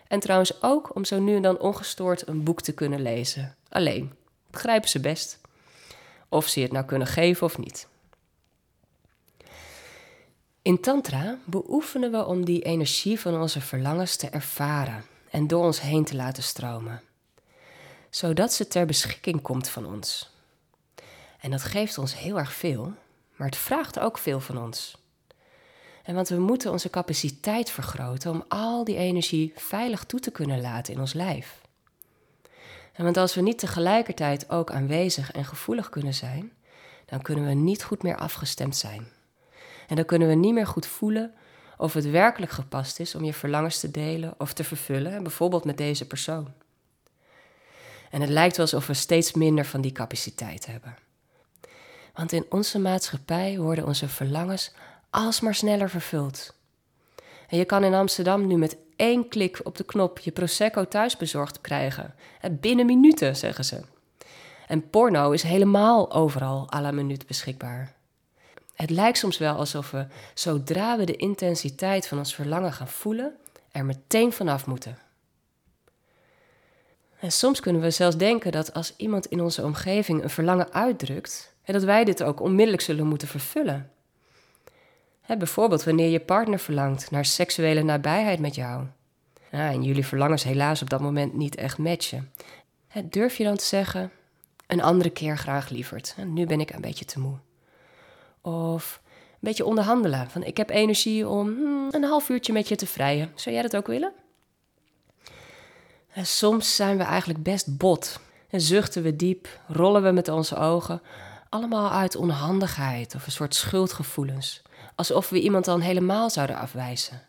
en 0.07 0.19
trouwens 0.19 0.61
ook 0.61 0.95
om 0.95 1.05
zo 1.05 1.19
nu 1.19 1.35
en 1.35 1.41
dan 1.41 1.59
ongestoord 1.59 2.27
een 2.27 2.43
boek 2.43 2.61
te 2.61 2.73
kunnen 2.73 3.01
lezen. 3.01 3.55
Alleen, 3.69 4.13
begrijpen 4.51 4.89
ze 4.89 4.99
best. 4.99 5.41
Of 6.29 6.47
ze 6.47 6.59
het 6.59 6.71
nou 6.71 6.85
kunnen 6.85 7.07
geven 7.07 7.45
of 7.45 7.57
niet. 7.57 7.87
In 10.67 10.79
Tantra 10.79 11.37
beoefenen 11.45 12.11
we 12.11 12.25
om 12.25 12.45
die 12.45 12.61
energie 12.61 13.19
van 13.19 13.41
onze 13.41 13.61
verlangens 13.61 14.15
te 14.15 14.29
ervaren 14.29 15.05
en 15.29 15.47
door 15.47 15.63
ons 15.63 15.81
heen 15.81 16.03
te 16.03 16.15
laten 16.15 16.43
stromen, 16.43 17.01
zodat 18.09 18.53
ze 18.53 18.67
ter 18.67 18.85
beschikking 18.85 19.41
komt 19.41 19.69
van 19.69 19.85
ons. 19.85 20.29
En 21.39 21.51
dat 21.51 21.61
geeft 21.61 21.97
ons 21.97 22.17
heel 22.17 22.37
erg 22.37 22.53
veel, 22.53 22.93
maar 23.35 23.47
het 23.47 23.57
vraagt 23.57 23.99
ook 23.99 24.17
veel 24.17 24.39
van 24.39 24.57
ons. 24.57 24.97
En 26.03 26.15
want 26.15 26.29
we 26.29 26.39
moeten 26.39 26.71
onze 26.71 26.89
capaciteit 26.89 27.69
vergroten 27.69 28.31
om 28.31 28.43
al 28.47 28.83
die 28.83 28.97
energie 28.97 29.51
veilig 29.55 30.03
toe 30.03 30.19
te 30.19 30.31
kunnen 30.31 30.61
laten 30.61 30.93
in 30.93 30.99
ons 30.99 31.13
lijf. 31.13 31.61
En 32.93 33.03
want 33.03 33.17
als 33.17 33.35
we 33.35 33.41
niet 33.41 33.59
tegelijkertijd 33.59 34.49
ook 34.49 34.71
aanwezig 34.71 35.31
en 35.31 35.45
gevoelig 35.45 35.89
kunnen 35.89 36.13
zijn, 36.13 36.51
dan 37.05 37.21
kunnen 37.21 37.45
we 37.45 37.53
niet 37.53 37.83
goed 37.83 38.03
meer 38.03 38.17
afgestemd 38.17 38.75
zijn. 38.75 39.15
En 39.87 39.95
dan 39.95 40.05
kunnen 40.05 40.27
we 40.27 40.33
niet 40.33 40.53
meer 40.53 40.67
goed 40.67 40.85
voelen 40.85 41.33
of 41.77 41.93
het 41.93 42.09
werkelijk 42.09 42.51
gepast 42.51 42.99
is 42.99 43.15
om 43.15 43.23
je 43.23 43.33
verlangens 43.33 43.79
te 43.79 43.91
delen 43.91 44.33
of 44.37 44.53
te 44.53 44.63
vervullen, 44.63 45.23
bijvoorbeeld 45.23 45.65
met 45.65 45.77
deze 45.77 46.07
persoon. 46.07 46.53
En 48.09 48.21
het 48.21 48.29
lijkt 48.29 48.57
wel 48.57 48.65
alsof 48.65 48.87
we 48.87 48.93
steeds 48.93 49.33
minder 49.33 49.65
van 49.65 49.81
die 49.81 49.91
capaciteit 49.91 50.65
hebben. 50.65 50.97
Want 52.13 52.31
in 52.31 52.45
onze 52.49 52.79
maatschappij 52.79 53.57
worden 53.57 53.85
onze 53.85 54.07
verlangens 54.07 54.73
alsmaar 55.09 55.55
sneller 55.55 55.89
vervuld. 55.89 56.55
En 57.47 57.57
je 57.57 57.65
kan 57.65 57.83
in 57.83 57.93
Amsterdam 57.93 58.47
nu 58.47 58.55
met 58.55 58.77
één 58.95 59.27
klik 59.27 59.59
op 59.63 59.77
de 59.77 59.83
knop 59.83 60.19
je 60.19 60.31
Prosecco 60.31 60.87
thuis 60.87 61.17
bezorgd 61.17 61.61
krijgen. 61.61 62.15
Binnen 62.51 62.85
minuten, 62.85 63.35
zeggen 63.35 63.65
ze. 63.65 63.81
En 64.67 64.89
porno 64.89 65.31
is 65.31 65.43
helemaal 65.43 66.11
overal 66.11 66.73
à 66.73 66.81
la 66.81 66.91
minuut 66.91 67.27
beschikbaar. 67.27 67.96
Het 68.77 68.89
lijkt 68.89 69.17
soms 69.17 69.37
wel 69.37 69.55
alsof 69.55 69.91
we, 69.91 70.05
zodra 70.33 70.97
we 70.97 71.05
de 71.05 71.15
intensiteit 71.15 72.07
van 72.07 72.17
ons 72.17 72.35
verlangen 72.35 72.73
gaan 72.73 72.87
voelen, 72.87 73.35
er 73.71 73.85
meteen 73.85 74.31
vanaf 74.31 74.65
moeten. 74.65 74.97
En 77.19 77.31
soms 77.31 77.59
kunnen 77.59 77.81
we 77.81 77.91
zelfs 77.91 78.17
denken 78.17 78.51
dat 78.51 78.73
als 78.73 78.93
iemand 78.97 79.25
in 79.25 79.41
onze 79.41 79.63
omgeving 79.63 80.23
een 80.23 80.29
verlangen 80.29 80.73
uitdrukt, 80.73 81.53
dat 81.65 81.83
wij 81.83 82.03
dit 82.03 82.23
ook 82.23 82.39
onmiddellijk 82.39 82.81
zullen 82.81 83.07
moeten 83.07 83.27
vervullen. 83.27 83.91
bijvoorbeeld 85.37 85.83
wanneer 85.83 86.09
je 86.09 86.19
partner 86.19 86.59
verlangt 86.59 87.11
naar 87.11 87.25
seksuele 87.25 87.83
nabijheid 87.83 88.39
met 88.39 88.55
jou. 88.55 88.85
en 89.49 89.83
jullie 89.83 90.05
verlangens 90.05 90.43
helaas 90.43 90.81
op 90.81 90.89
dat 90.89 91.01
moment 91.01 91.33
niet 91.33 91.55
echt 91.55 91.77
matchen. 91.77 92.31
durf 93.03 93.37
je 93.37 93.43
dan 93.43 93.57
te 93.57 93.65
zeggen: 93.65 94.11
een 94.67 94.81
andere 94.81 95.09
keer 95.09 95.37
graag 95.37 95.69
lieverd. 95.69 96.15
Nu 96.25 96.45
ben 96.45 96.59
ik 96.59 96.69
een 96.73 96.81
beetje 96.81 97.05
te 97.05 97.19
moe. 97.19 97.37
Of 98.41 99.01
een 99.03 99.37
beetje 99.39 99.65
onderhandelen. 99.65 100.29
Van 100.29 100.43
ik 100.43 100.57
heb 100.57 100.69
energie 100.69 101.27
om 101.27 101.47
hmm, 101.47 101.87
een 101.91 102.03
half 102.03 102.29
uurtje 102.29 102.53
met 102.53 102.67
je 102.67 102.75
te 102.75 102.87
vrijen. 102.87 103.31
Zou 103.35 103.55
jij 103.55 103.63
dat 103.63 103.75
ook 103.75 103.87
willen? 103.87 104.13
En 106.07 106.25
soms 106.25 106.75
zijn 106.75 106.97
we 106.97 107.03
eigenlijk 107.03 107.43
best 107.43 107.77
bot. 107.77 108.19
En 108.49 108.61
zuchten 108.61 109.03
we 109.03 109.15
diep, 109.15 109.47
rollen 109.67 110.03
we 110.03 110.11
met 110.11 110.27
onze 110.27 110.55
ogen. 110.55 111.01
Allemaal 111.49 111.91
uit 111.91 112.15
onhandigheid 112.15 113.15
of 113.15 113.25
een 113.25 113.31
soort 113.31 113.55
schuldgevoelens. 113.55 114.61
Alsof 114.95 115.29
we 115.29 115.41
iemand 115.41 115.65
dan 115.65 115.81
helemaal 115.81 116.29
zouden 116.29 116.57
afwijzen. 116.57 117.21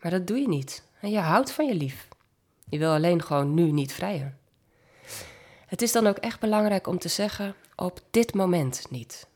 Maar 0.00 0.10
dat 0.10 0.26
doe 0.26 0.38
je 0.38 0.48
niet. 0.48 0.82
En 1.00 1.10
je 1.10 1.18
houdt 1.18 1.52
van 1.52 1.66
je 1.66 1.74
lief. 1.74 2.08
Je 2.68 2.78
wil 2.78 2.92
alleen 2.92 3.22
gewoon 3.22 3.54
nu 3.54 3.70
niet 3.70 3.92
vrijen. 3.92 4.38
Het 5.66 5.82
is 5.82 5.92
dan 5.92 6.06
ook 6.06 6.16
echt 6.16 6.40
belangrijk 6.40 6.86
om 6.86 6.98
te 6.98 7.08
zeggen: 7.08 7.54
op 7.76 8.00
dit 8.10 8.34
moment 8.34 8.86
niet. 8.90 9.26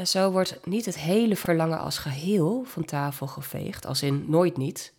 En 0.00 0.06
zo 0.06 0.30
wordt 0.30 0.66
niet 0.66 0.86
het 0.86 0.98
hele 0.98 1.36
verlangen 1.36 1.78
als 1.78 1.98
geheel 1.98 2.64
van 2.64 2.84
tafel 2.84 3.26
geveegd, 3.26 3.86
als 3.86 4.02
in 4.02 4.24
nooit 4.28 4.56
niet. 4.56 4.92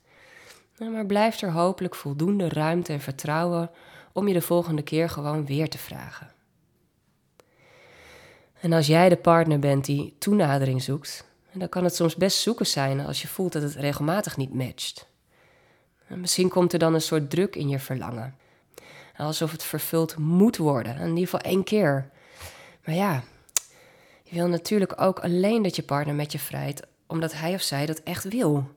Maar 0.77 1.05
blijft 1.05 1.41
er 1.41 1.51
hopelijk 1.51 1.95
voldoende 1.95 2.49
ruimte 2.49 2.93
en 2.93 3.01
vertrouwen 3.01 3.69
om 4.13 4.27
je 4.27 4.33
de 4.33 4.41
volgende 4.41 4.81
keer 4.81 5.09
gewoon 5.09 5.45
weer 5.45 5.69
te 5.69 5.77
vragen. 5.77 6.31
En 8.59 8.73
als 8.73 8.87
jij 8.87 9.09
de 9.09 9.15
partner 9.17 9.59
bent 9.59 9.85
die 9.85 10.15
toenadering 10.19 10.83
zoekt, 10.83 11.25
dan 11.51 11.69
kan 11.69 11.83
het 11.83 11.95
soms 11.95 12.15
best 12.15 12.37
zoeken 12.37 12.67
zijn 12.67 12.99
als 12.99 13.21
je 13.21 13.27
voelt 13.27 13.53
dat 13.53 13.61
het 13.61 13.75
regelmatig 13.75 14.37
niet 14.37 14.53
matcht. 14.53 15.07
En 16.07 16.19
misschien 16.19 16.49
komt 16.49 16.73
er 16.73 16.79
dan 16.79 16.93
een 16.93 17.01
soort 17.01 17.29
druk 17.29 17.55
in 17.55 17.69
je 17.69 17.79
verlangen. 17.79 18.35
Alsof 19.17 19.51
het 19.51 19.63
vervuld 19.63 20.17
moet 20.17 20.57
worden, 20.57 20.95
in 20.95 21.07
ieder 21.07 21.23
geval 21.23 21.39
één 21.39 21.63
keer. 21.63 22.09
Maar 22.85 22.95
ja, 22.95 23.23
je 24.31 24.37
wil 24.37 24.47
natuurlijk 24.47 25.01
ook 25.01 25.19
alleen 25.19 25.61
dat 25.61 25.75
je 25.75 25.83
partner 25.83 26.15
met 26.15 26.31
je 26.31 26.39
vrijt, 26.39 26.87
omdat 27.07 27.33
hij 27.33 27.53
of 27.53 27.61
zij 27.61 27.85
dat 27.85 27.99
echt 27.99 28.23
wil. 28.23 28.69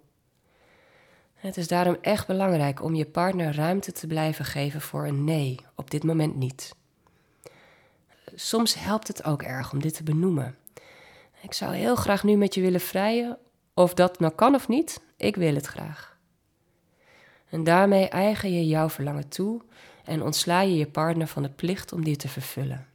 Het 1.35 1.57
is 1.57 1.69
daarom 1.69 1.97
echt 2.01 2.27
belangrijk 2.27 2.83
om 2.83 2.95
je 2.95 3.05
partner 3.05 3.55
ruimte 3.55 3.93
te 3.93 4.07
blijven 4.07 4.45
geven 4.45 4.81
voor 4.81 5.07
een 5.07 5.25
nee, 5.25 5.61
op 5.75 5.91
dit 5.91 6.05
moment 6.05 6.37
niet. 6.37 6.75
Soms 8.35 8.75
helpt 8.75 9.09
het 9.09 9.25
ook 9.25 9.43
erg 9.43 9.73
om 9.73 9.81
dit 9.81 9.95
te 9.95 10.03
benoemen. 10.03 10.57
Ik 11.43 11.53
zou 11.53 11.75
heel 11.75 11.97
graag 11.97 12.25
nu 12.25 12.37
met 12.37 12.55
je 12.55 12.61
willen 12.61 12.81
vrijen, 12.81 13.39
of 13.75 13.95
dat 13.95 14.21
nou 14.21 14.33
kan 14.33 14.55
of 14.55 14.69
niet, 14.69 15.01
ik 15.17 15.37
wil 15.37 15.55
het 15.55 15.67
graag. 15.67 16.17
En 17.49 17.65
daarmee 17.65 18.09
eigen 18.09 18.53
je 18.53 18.67
jouw 18.67 18.89
verlangen 18.89 19.29
toe 19.29 19.63
en 20.05 20.23
ontsla 20.23 20.61
je 20.61 20.77
je 20.77 20.87
partner 20.87 21.27
van 21.27 21.43
de 21.43 21.51
plicht 21.51 21.93
om 21.93 22.05
die 22.05 22.17
te 22.17 22.29
vervullen. 22.29 22.94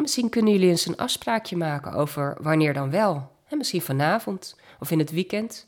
Misschien 0.00 0.28
kunnen 0.28 0.52
jullie 0.52 0.68
eens 0.68 0.86
een 0.86 0.96
afspraakje 0.96 1.56
maken 1.56 1.92
over 1.92 2.36
wanneer 2.40 2.74
dan 2.74 2.90
wel. 2.90 3.32
En 3.48 3.58
misschien 3.58 3.82
vanavond 3.82 4.56
of 4.80 4.90
in 4.90 4.98
het 4.98 5.10
weekend. 5.10 5.66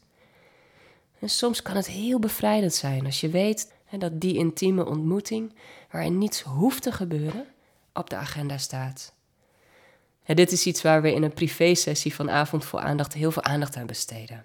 En 1.19 1.29
soms 1.29 1.63
kan 1.63 1.77
het 1.77 1.87
heel 1.87 2.19
bevrijdend 2.19 2.75
zijn 2.75 3.05
als 3.05 3.21
je 3.21 3.29
weet 3.29 3.73
dat 3.99 4.21
die 4.21 4.37
intieme 4.37 4.87
ontmoeting, 4.87 5.55
waarin 5.91 6.19
niets 6.19 6.43
hoeft 6.43 6.83
te 6.83 6.93
gebeuren, 6.93 7.47
op 7.93 8.11
de 8.11 8.17
agenda 8.17 8.59
staat. 8.59 9.13
En 10.25 10.37
dit 10.37 10.53
is 10.53 10.67
iets 10.67 10.83
waar 10.83 11.03
we 11.03 11.15
in 11.15 11.23
een 11.23 11.33
privésessie 11.33 12.15
van 12.15 12.31
Avond 12.31 12.65
voor 12.65 12.81
Aandacht 12.81 13.13
heel 13.13 13.31
veel 13.31 13.43
aandacht 13.43 13.77
aan 13.77 13.87
besteden. 13.87 14.45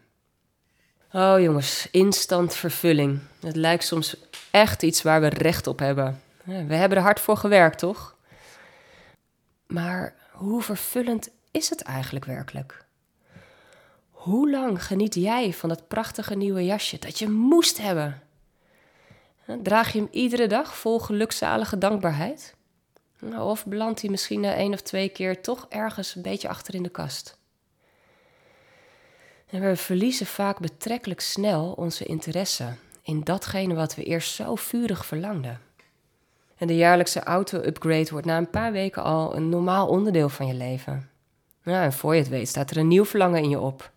Oh 1.11 1.39
jongens, 1.39 1.87
instant 1.91 2.55
vervulling. 2.55 3.19
Het 3.39 3.55
lijkt 3.55 3.83
soms 3.83 4.15
echt 4.51 4.83
iets 4.83 5.01
waar 5.01 5.21
we 5.21 5.27
recht 5.27 5.67
op 5.67 5.79
hebben. 5.79 6.21
We 6.43 6.75
hebben 6.75 6.97
er 6.97 7.03
hard 7.03 7.19
voor 7.19 7.37
gewerkt, 7.37 7.79
toch? 7.79 8.15
Maar 9.73 10.15
hoe 10.31 10.61
vervullend 10.61 11.29
is 11.51 11.69
het 11.69 11.81
eigenlijk 11.81 12.25
werkelijk? 12.25 12.85
Hoe 14.09 14.51
lang 14.51 14.85
geniet 14.85 15.15
jij 15.15 15.53
van 15.53 15.69
dat 15.69 15.87
prachtige 15.87 16.35
nieuwe 16.35 16.65
jasje 16.65 16.99
dat 16.99 17.19
je 17.19 17.29
moest 17.29 17.77
hebben? 17.77 18.21
Draag 19.63 19.93
je 19.93 19.99
hem 19.99 20.07
iedere 20.11 20.47
dag 20.47 20.77
vol 20.77 20.99
gelukzalige 20.99 21.77
dankbaarheid? 21.77 22.55
Of 23.39 23.65
belandt 23.65 24.01
hij 24.01 24.09
misschien 24.09 24.39
na 24.39 24.53
één 24.53 24.73
of 24.73 24.81
twee 24.81 25.09
keer 25.09 25.41
toch 25.41 25.65
ergens 25.69 26.15
een 26.15 26.21
beetje 26.21 26.47
achter 26.47 26.75
in 26.75 26.83
de 26.83 26.89
kast? 26.89 27.37
En 29.49 29.61
we 29.61 29.75
verliezen 29.75 30.25
vaak 30.25 30.59
betrekkelijk 30.59 31.21
snel 31.21 31.71
onze 31.71 32.05
interesse 32.05 32.73
in 33.01 33.23
datgene 33.23 33.73
wat 33.73 33.95
we 33.95 34.03
eerst 34.03 34.33
zo 34.33 34.55
vurig 34.55 35.05
verlangden. 35.05 35.61
En 36.63 36.69
de 36.69 36.75
jaarlijkse 36.75 37.23
auto-upgrade 37.23 38.09
wordt 38.11 38.25
na 38.25 38.37
een 38.37 38.49
paar 38.49 38.71
weken 38.71 39.03
al 39.03 39.35
een 39.35 39.49
normaal 39.49 39.87
onderdeel 39.87 40.29
van 40.29 40.47
je 40.47 40.53
leven. 40.53 41.09
En 41.63 41.93
voor 41.93 42.13
je 42.13 42.19
het 42.19 42.29
weet 42.29 42.47
staat 42.47 42.71
er 42.71 42.77
een 42.77 42.87
nieuw 42.87 43.05
verlangen 43.05 43.43
in 43.43 43.49
je 43.49 43.59
op. 43.59 43.91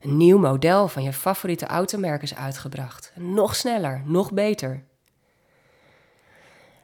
Een 0.00 0.16
nieuw 0.16 0.38
model 0.38 0.88
van 0.88 1.02
je 1.02 1.12
favoriete 1.12 1.66
automerk 1.66 2.22
is 2.22 2.34
uitgebracht. 2.34 3.12
Nog 3.14 3.56
sneller, 3.56 4.02
nog 4.04 4.32
beter. 4.32 4.84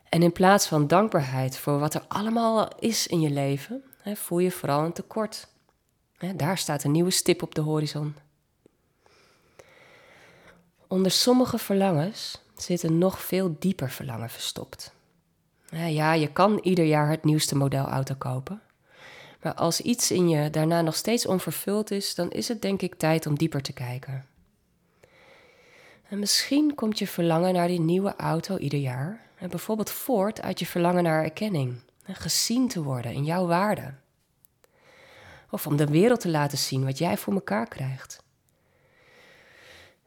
En 0.09 0.23
in 0.23 0.33
plaats 0.33 0.67
van 0.67 0.87
dankbaarheid 0.87 1.59
voor 1.59 1.79
wat 1.79 1.95
er 1.95 2.05
allemaal 2.09 2.69
is 2.79 3.07
in 3.07 3.21
je 3.21 3.31
leven, 3.31 3.85
voel 4.05 4.39
je 4.39 4.51
vooral 4.51 4.85
een 4.85 4.93
tekort. 4.93 5.49
Daar 6.37 6.59
staat 6.59 6.85
een 6.85 6.93
nieuwe 6.93 7.11
stip 7.11 7.43
op 7.43 7.55
de 7.55 7.61
horizon. 7.61 8.17
Onder 10.89 11.11
sommige 11.11 11.59
verlangens 11.59 12.43
zit 12.57 12.83
een 12.83 12.99
nog 12.99 13.21
veel 13.23 13.57
dieper 13.59 13.91
verlangen 13.91 14.31
verstopt. 14.31 14.93
Ja, 15.77 16.13
je 16.13 16.33
kan 16.33 16.59
ieder 16.63 16.85
jaar 16.85 17.11
het 17.11 17.25
nieuwste 17.25 17.57
model 17.57 17.85
auto 17.85 18.15
kopen. 18.19 18.61
Maar 19.43 19.55
als 19.55 19.81
iets 19.81 20.11
in 20.11 20.29
je 20.29 20.51
daarna 20.51 20.81
nog 20.81 20.97
steeds 20.97 21.27
onvervuld 21.27 21.91
is, 21.91 22.15
dan 22.15 22.31
is 22.31 22.49
het 22.49 22.63
denk 22.63 22.83
ik 22.83 22.95
tijd 22.95 23.27
om 23.27 23.39
dieper 23.39 23.63
te 23.63 23.73
kijken. 23.73 24.27
En 26.09 26.19
misschien 26.19 26.75
komt 26.75 26.99
je 26.99 27.07
verlangen 27.07 27.55
naar 27.55 27.69
die 27.69 27.81
nieuwe 27.81 28.17
auto 28.17 28.57
ieder 28.57 28.79
jaar 28.79 29.25
bijvoorbeeld 29.51 29.91
voort 29.91 30.43
uit 30.43 30.59
je 30.59 30.67
verlangen 30.67 31.03
naar 31.03 31.25
erkenning, 31.25 31.81
en 32.05 32.15
gezien 32.15 32.69
te 32.69 32.83
worden 32.83 33.13
in 33.13 33.25
jouw 33.25 33.47
waarde. 33.47 33.95
Of 35.51 35.67
om 35.67 35.77
de 35.77 35.87
wereld 35.87 36.21
te 36.21 36.31
laten 36.31 36.59
zien 36.59 36.85
wat 36.85 36.99
jij 36.99 37.17
voor 37.17 37.33
elkaar 37.33 37.69
krijgt. 37.69 38.24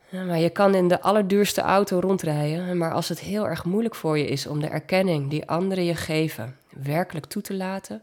Maar 0.09 0.39
je 0.39 0.49
kan 0.49 0.75
in 0.75 0.87
de 0.87 1.01
allerduurste 1.01 1.61
auto 1.61 1.99
rondrijden, 1.99 2.77
maar 2.77 2.93
als 2.93 3.09
het 3.09 3.19
heel 3.19 3.47
erg 3.47 3.65
moeilijk 3.65 3.95
voor 3.95 4.17
je 4.17 4.27
is 4.27 4.47
om 4.47 4.59
de 4.59 4.67
erkenning 4.67 5.29
die 5.29 5.47
anderen 5.47 5.83
je 5.83 5.95
geven 5.95 6.57
werkelijk 6.69 7.25
toe 7.25 7.41
te 7.41 7.53
laten, 7.53 8.01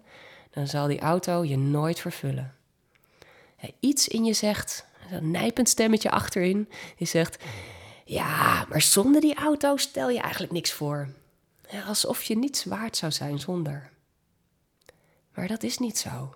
dan 0.51 0.67
zal 0.67 0.87
die 0.87 1.01
auto 1.01 1.45
je 1.45 1.57
nooit 1.59 2.01
vervullen. 2.01 2.55
Iets 3.81 4.09
in 4.09 4.25
je 4.25 4.33
zegt, 4.33 4.87
een 5.11 5.31
nijpend 5.31 5.69
stemmetje 5.69 6.11
achterin, 6.11 6.69
die 6.97 7.07
zegt: 7.07 7.45
Ja, 8.05 8.67
maar 8.69 8.83
zonder 8.83 9.21
die 9.21 9.35
auto 9.35 9.77
stel 9.77 10.11
je 10.11 10.21
eigenlijk 10.21 10.53
niks 10.53 10.73
voor. 10.73 11.09
Alsof 11.87 12.23
je 12.23 12.37
niets 12.37 12.65
waard 12.65 12.97
zou 12.97 13.13
zijn 13.13 13.39
zonder. 13.39 13.91
Maar 15.35 15.49
dat 15.49 15.63
is 15.63 15.79
niet 15.79 15.99
zo. 15.99 16.35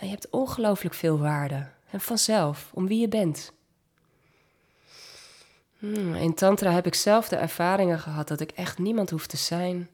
je 0.00 0.08
hebt 0.08 0.30
ongelooflijk 0.30 0.94
veel 0.94 1.18
waarde. 1.18 1.68
En 1.90 2.00
vanzelf, 2.00 2.70
om 2.74 2.86
wie 2.86 3.00
je 3.00 3.08
bent. 3.08 3.52
Hmm, 5.82 6.14
in 6.14 6.34
Tantra 6.34 6.70
heb 6.70 6.86
ik 6.86 6.94
zelf 6.94 7.28
de 7.28 7.36
ervaringen 7.36 7.98
gehad 7.98 8.28
dat 8.28 8.40
ik 8.40 8.50
echt 8.50 8.78
niemand 8.78 9.10
hoef 9.10 9.26
te 9.26 9.36
zijn, 9.36 9.90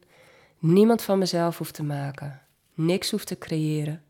niemand 0.57 1.01
van 1.01 1.17
mezelf 1.17 1.57
hoef 1.57 1.71
te 1.71 1.83
maken, 1.83 2.41
niks 2.73 3.11
hoef 3.11 3.23
te 3.23 3.37
creëren, 3.37 4.03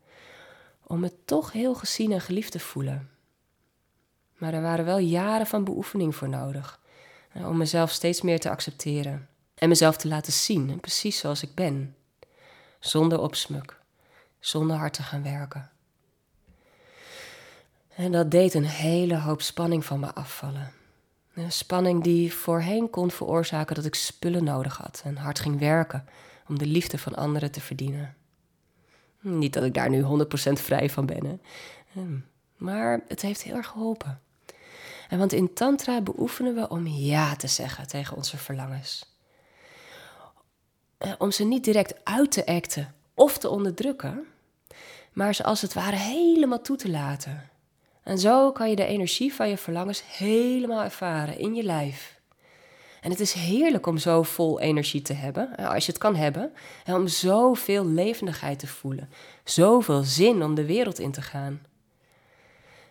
om 0.86 1.00
me 1.00 1.12
toch 1.24 1.52
heel 1.52 1.74
gezien 1.74 2.12
en 2.12 2.20
geliefd 2.20 2.52
te 2.52 2.58
voelen. 2.58 3.10
Maar 4.36 4.54
er 4.54 4.62
waren 4.62 4.84
wel 4.84 4.98
jaren 4.98 5.46
van 5.46 5.64
beoefening 5.64 6.16
voor 6.16 6.28
nodig, 6.28 6.80
om 7.34 7.56
mezelf 7.56 7.90
steeds 7.90 8.20
meer 8.20 8.40
te 8.40 8.50
accepteren 8.50 9.28
en 9.54 9.68
mezelf 9.68 9.96
te 9.96 10.08
laten 10.08 10.32
zien, 10.32 10.80
precies 10.80 11.18
zoals 11.18 11.42
ik 11.42 11.54
ben, 11.54 11.96
zonder 12.78 13.20
opsmuk, 13.20 13.76
zonder 14.40 14.76
hard 14.76 14.92
te 14.92 15.02
gaan 15.02 15.22
werken. 15.22 15.70
En 17.94 18.12
dat 18.12 18.30
deed 18.30 18.54
een 18.54 18.66
hele 18.66 19.18
hoop 19.18 19.42
spanning 19.42 19.84
van 19.84 20.00
me 20.00 20.14
afvallen. 20.14 20.79
Een 21.34 21.52
spanning 21.52 22.02
die 22.02 22.34
voorheen 22.34 22.90
kon 22.90 23.10
veroorzaken 23.10 23.74
dat 23.74 23.84
ik 23.84 23.94
spullen 23.94 24.44
nodig 24.44 24.76
had 24.76 25.02
en 25.04 25.16
hard 25.16 25.40
ging 25.40 25.58
werken 25.58 26.04
om 26.48 26.58
de 26.58 26.66
liefde 26.66 26.98
van 26.98 27.14
anderen 27.14 27.50
te 27.50 27.60
verdienen. 27.60 28.14
Niet 29.20 29.52
dat 29.52 29.64
ik 29.64 29.74
daar 29.74 29.90
nu 29.90 30.02
100% 30.02 30.52
vrij 30.52 30.90
van 30.90 31.06
ben, 31.06 31.24
hè. 31.24 31.38
Hm, 31.92 32.18
maar 32.56 33.00
het 33.08 33.22
heeft 33.22 33.42
heel 33.42 33.56
erg 33.56 33.66
geholpen. 33.66 34.20
En 35.08 35.18
want 35.18 35.32
in 35.32 35.54
Tantra 35.54 36.00
beoefenen 36.00 36.54
we 36.54 36.68
om 36.68 36.86
ja 36.86 37.36
te 37.36 37.46
zeggen 37.46 37.86
tegen 37.86 38.16
onze 38.16 38.36
verlangens. 38.36 39.16
Eh, 40.98 41.12
om 41.18 41.30
ze 41.30 41.44
niet 41.44 41.64
direct 41.64 42.04
uit 42.04 42.32
te 42.32 42.46
acten 42.46 42.94
of 43.14 43.38
te 43.38 43.48
onderdrukken, 43.48 44.26
maar 45.12 45.34
ze 45.34 45.44
als 45.44 45.62
het 45.62 45.72
ware 45.72 45.96
helemaal 45.96 46.60
toe 46.60 46.76
te 46.76 46.90
laten. 46.90 47.50
En 48.02 48.18
zo 48.18 48.52
kan 48.52 48.70
je 48.70 48.76
de 48.76 48.84
energie 48.84 49.34
van 49.34 49.48
je 49.48 49.56
verlangens 49.56 50.02
helemaal 50.16 50.82
ervaren 50.82 51.38
in 51.38 51.54
je 51.54 51.62
lijf. 51.62 52.20
En 53.00 53.10
het 53.10 53.20
is 53.20 53.32
heerlijk 53.32 53.86
om 53.86 53.98
zo 53.98 54.22
vol 54.22 54.60
energie 54.60 55.02
te 55.02 55.12
hebben, 55.12 55.56
eh, 55.56 55.68
als 55.68 55.86
je 55.86 55.92
het 55.92 56.00
kan 56.00 56.16
hebben, 56.16 56.52
en 56.84 56.94
om 56.94 57.08
zoveel 57.08 57.86
levendigheid 57.86 58.58
te 58.58 58.66
voelen, 58.66 59.10
zoveel 59.44 60.02
zin 60.02 60.42
om 60.42 60.54
de 60.54 60.64
wereld 60.64 60.98
in 60.98 61.12
te 61.12 61.22
gaan. 61.22 61.62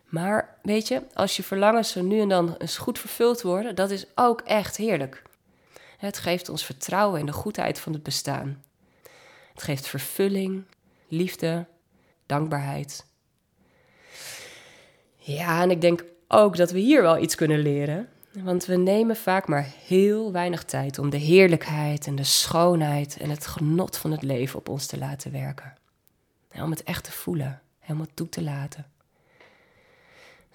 Maar 0.06 0.58
weet 0.62 0.88
je, 0.88 1.04
als 1.14 1.36
je 1.36 1.44
verlangens 1.44 1.92
zo 1.92 2.02
nu 2.02 2.20
en 2.20 2.30
dan 2.30 2.56
eens 2.58 2.78
goed 2.78 3.00
vervuld 3.00 3.42
worden, 3.42 3.76
dat 3.76 3.92
is 3.92 4.06
ook 4.16 4.42
echt 4.42 4.78
heerlijk. 4.78 5.24
Het 5.98 6.18
geeft 6.18 6.50
ons 6.50 6.66
vertrouwen 6.66 7.20
in 7.20 7.26
de 7.26 7.32
goedheid 7.32 7.80
van 7.80 7.94
het 7.94 8.04
bestaan. 8.04 8.64
Het 9.54 9.64
geeft 9.64 9.88
vervulling, 9.88 10.64
liefde, 11.08 11.66
dankbaarheid. 12.26 13.06
Ja, 15.20 15.62
en 15.62 15.72
ik 15.72 15.82
denk 15.82 16.04
ook 16.28 16.58
dat 16.58 16.72
we 16.72 16.80
hier 16.80 17.02
wel 17.02 17.18
iets 17.18 17.36
kunnen 17.36 17.60
leren. 17.60 18.10
Want 18.32 18.66
we 18.66 18.76
nemen 18.76 19.16
vaak 19.16 19.48
maar 19.48 19.68
heel 19.88 20.32
weinig 20.32 20.64
tijd 20.64 21.00
om 21.00 21.10
de 21.10 21.18
heerlijkheid 21.18 22.08
en 22.08 22.16
de 22.16 22.24
schoonheid 22.24 23.18
en 23.18 23.30
het 23.30 23.48
genot 23.48 23.98
van 23.98 24.12
het 24.12 24.22
leven 24.22 24.60
op 24.60 24.70
ons 24.70 24.86
te 24.86 24.98
laten 24.98 25.32
werken. 25.32 25.74
En 26.52 26.64
om 26.64 26.70
het 26.70 26.84
echt 26.84 27.04
te 27.04 27.12
voelen, 27.12 27.62
helemaal 27.80 28.08
toe 28.14 28.30
te 28.30 28.44
laten. 28.44 28.86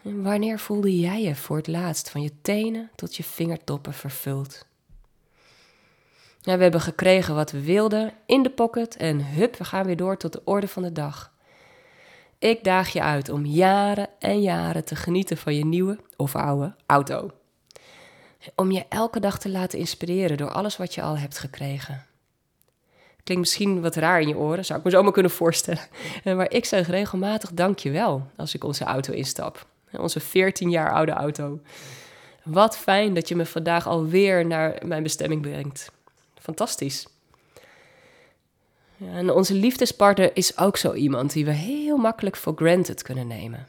En 0.03 0.22
wanneer 0.22 0.59
voelde 0.59 1.00
jij 1.00 1.22
je 1.22 1.35
voor 1.35 1.57
het 1.57 1.66
laatst 1.66 2.11
van 2.11 2.22
je 2.22 2.33
tenen 2.42 2.90
tot 2.94 3.16
je 3.16 3.24
vingertoppen 3.24 3.92
vervuld? 3.92 4.66
We 6.42 6.50
hebben 6.50 6.81
gekregen 6.81 7.35
wat 7.35 7.50
we 7.50 7.61
wilden 7.61 8.12
in 8.27 8.42
de 8.42 8.50
pocket 8.50 8.96
en 8.96 9.27
hup, 9.27 9.57
we 9.57 9.64
gaan 9.64 9.87
weer 9.87 9.96
door 9.96 10.16
tot 10.16 10.33
de 10.33 10.44
orde 10.44 10.68
van 10.68 10.83
de 10.83 10.92
dag. 10.92 11.34
Ik 12.44 12.64
daag 12.64 12.92
je 12.92 13.02
uit 13.02 13.28
om 13.28 13.46
jaren 13.46 14.09
en 14.18 14.40
jaren 14.40 14.85
te 14.85 14.96
genieten 14.96 15.37
van 15.37 15.54
je 15.54 15.64
nieuwe 15.64 15.98
of 16.16 16.37
oude 16.37 16.74
auto. 16.87 17.30
Om 18.54 18.70
je 18.70 18.85
elke 18.88 19.20
dag 19.20 19.38
te 19.38 19.50
laten 19.50 19.78
inspireren 19.78 20.37
door 20.37 20.50
alles 20.50 20.76
wat 20.76 20.94
je 20.94 21.02
al 21.02 21.18
hebt 21.18 21.38
gekregen. 21.38 22.07
Klinkt 23.22 23.44
misschien 23.44 23.80
wat 23.80 23.96
raar 23.96 24.20
in 24.20 24.28
je 24.28 24.37
oren, 24.37 24.64
zou 24.64 24.78
ik 24.78 24.85
me 24.85 24.90
zo 24.90 25.02
maar 25.02 25.12
kunnen 25.12 25.30
voorstellen. 25.30 25.83
Maar 26.24 26.50
ik 26.50 26.64
zeg 26.64 26.88
regelmatig 26.88 27.52
dankjewel 27.52 28.26
als 28.37 28.54
ik 28.54 28.64
onze 28.64 28.85
auto 28.85 29.12
instap. 29.12 29.66
Onze 29.92 30.20
14 30.20 30.70
jaar 30.70 30.92
oude 30.92 31.12
auto. 31.12 31.61
Wat 32.42 32.76
fijn 32.76 33.14
dat 33.14 33.28
je 33.28 33.37
me 33.37 33.46
vandaag 33.46 33.87
alweer 33.87 34.46
naar 34.46 34.83
mijn 34.87 35.02
bestemming 35.02 35.42
brengt. 35.42 35.90
Fantastisch. 36.35 37.07
En 39.12 39.31
onze 39.31 39.55
liefdespartner 39.55 40.37
is 40.37 40.59
ook 40.59 40.77
zo 40.77 40.93
iemand 40.93 41.33
die 41.33 41.45
we 41.45 41.51
heel 41.51 41.97
makkelijk 41.97 42.37
for 42.37 42.53
granted 42.57 43.03
kunnen 43.03 43.27
nemen. 43.27 43.69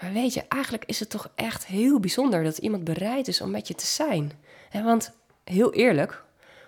Maar 0.00 0.12
weet 0.12 0.34
je, 0.34 0.44
eigenlijk 0.48 0.84
is 0.84 1.00
het 1.00 1.10
toch 1.10 1.30
echt 1.34 1.66
heel 1.66 2.00
bijzonder 2.00 2.44
dat 2.44 2.58
iemand 2.58 2.84
bereid 2.84 3.28
is 3.28 3.40
om 3.40 3.50
met 3.50 3.68
je 3.68 3.74
te 3.74 3.86
zijn. 3.86 4.32
En 4.70 4.84
want 4.84 5.12
heel 5.44 5.72
eerlijk, 5.72 6.22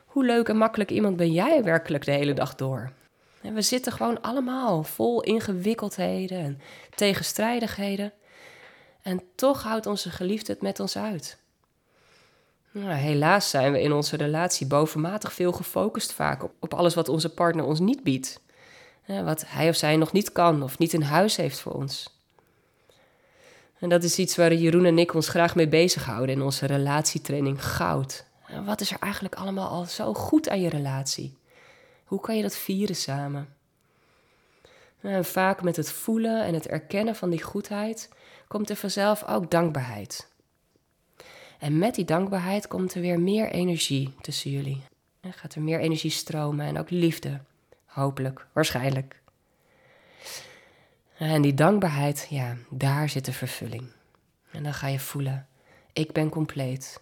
hoe 0.07 0.25
leuk 0.25 0.49
en 0.49 0.57
makkelijk 0.57 0.91
iemand 0.91 1.17
ben 1.17 1.33
jij 1.33 1.65
werkelijk 1.65 2.05
de 2.05 2.11
hele 2.11 2.35
dag 2.35 2.55
door? 2.55 2.93
We 3.41 3.63
zitten 3.63 3.93
gewoon 3.93 4.21
allemaal 4.21 4.83
vol 4.83 5.23
ingewikkeldheden 5.23 6.39
en 6.39 6.61
tegenstrijdigheden. 6.95 8.13
En 9.03 9.23
toch 9.35 9.63
houdt 9.63 9.87
onze 9.87 10.11
geliefde 10.11 10.53
het 10.53 10.63
met 10.63 10.81
ons 10.81 10.97
uit. 10.97 11.42
Nou, 12.73 12.93
helaas 12.93 13.51
zijn 13.51 13.73
we 13.73 13.81
in 13.81 13.93
onze 13.93 14.17
relatie 14.17 14.67
bovenmatig 14.67 15.33
veel 15.33 15.53
gefocust 15.53 16.13
vaak 16.13 16.43
op, 16.61 16.75
alles 16.75 16.95
wat 16.95 17.09
onze 17.09 17.35
partner 17.35 17.65
ons 17.65 17.81
niet 17.81 18.03
biedt. 18.03 18.41
wat 19.07 19.45
hij 19.47 19.69
of 19.69 19.77
zij 19.77 19.97
nog 19.97 20.13
niet 20.13 20.33
kan 20.33 20.63
of 20.63 20.79
niet 20.79 20.93
in 20.93 21.03
huis 21.03 21.37
heeft 21.37 21.61
voor 21.61 21.73
ons. 21.73 22.21
En 23.79 23.89
dat 23.89 24.05
is 24.05 24.19
iets 24.19 24.37
waar 24.37 24.55
Jeroen 24.55 24.85
en 24.85 24.99
ik 24.99 25.15
ons 25.15 25.29
graag 25.29 25.55
mee 25.55 25.69
bezighouden 25.69 26.35
in 26.35 26.43
onze 26.43 26.67
relatietraining 26.67 27.65
Goud. 27.65 28.25
En 28.47 28.65
wat 28.65 28.81
is 28.81 28.91
er 28.91 28.99
eigenlijk 29.01 29.35
allemaal 29.35 29.69
al 29.69 29.85
zo 29.85 30.15
goed 30.15 30.49
aan 30.49 30.61
je 30.61 30.69
relatie? 30.69 31.37
Hoe 32.05 32.21
kan 32.21 32.37
je 32.37 32.43
dat 32.43 32.57
vieren 32.57 32.97
samen? 32.97 33.55
En 35.01 35.25
vaak 35.25 35.63
met 35.63 35.77
het 35.77 35.93
voelen 35.93 36.45
en 36.45 36.55
het 36.55 36.67
erkennen 36.67 37.17
van 37.17 37.31
die 37.31 37.43
goedheid 37.43 38.09
komt 38.49 38.71
er 38.71 38.77
vanzelf 38.77 39.25
ook 39.25 39.51
dankbaarheid. 39.51 40.32
En 41.63 41.79
met 41.79 41.95
die 41.95 42.05
dankbaarheid 42.05 42.69
komt 42.69 42.95
er 42.95 43.01
weer 43.01 43.21
meer 43.21 43.51
energie 43.51 44.15
tussen 44.21 44.51
jullie. 44.51 44.83
En 45.21 45.33
gaat 45.33 45.55
er 45.55 45.63
meer 45.63 45.81
energie 45.81 46.11
stromen 46.11 46.67
en 46.67 46.79
ook 46.79 46.91
liefde. 46.91 47.41
Hopelijk, 47.87 48.47
waarschijnlijk. 48.53 49.21
En 51.17 51.43
die 51.43 51.55
dankbaarheid, 51.55 52.27
ja, 52.31 52.57
daar 52.71 53.09
zit 53.09 53.25
de 53.25 53.33
vervulling. 53.33 53.85
En 54.51 54.63
dan 54.63 54.75
ga 54.75 54.87
je 54.87 54.99
voelen, 54.99 55.47
ik 55.93 56.13
ben 56.13 56.29
compleet. 56.29 57.01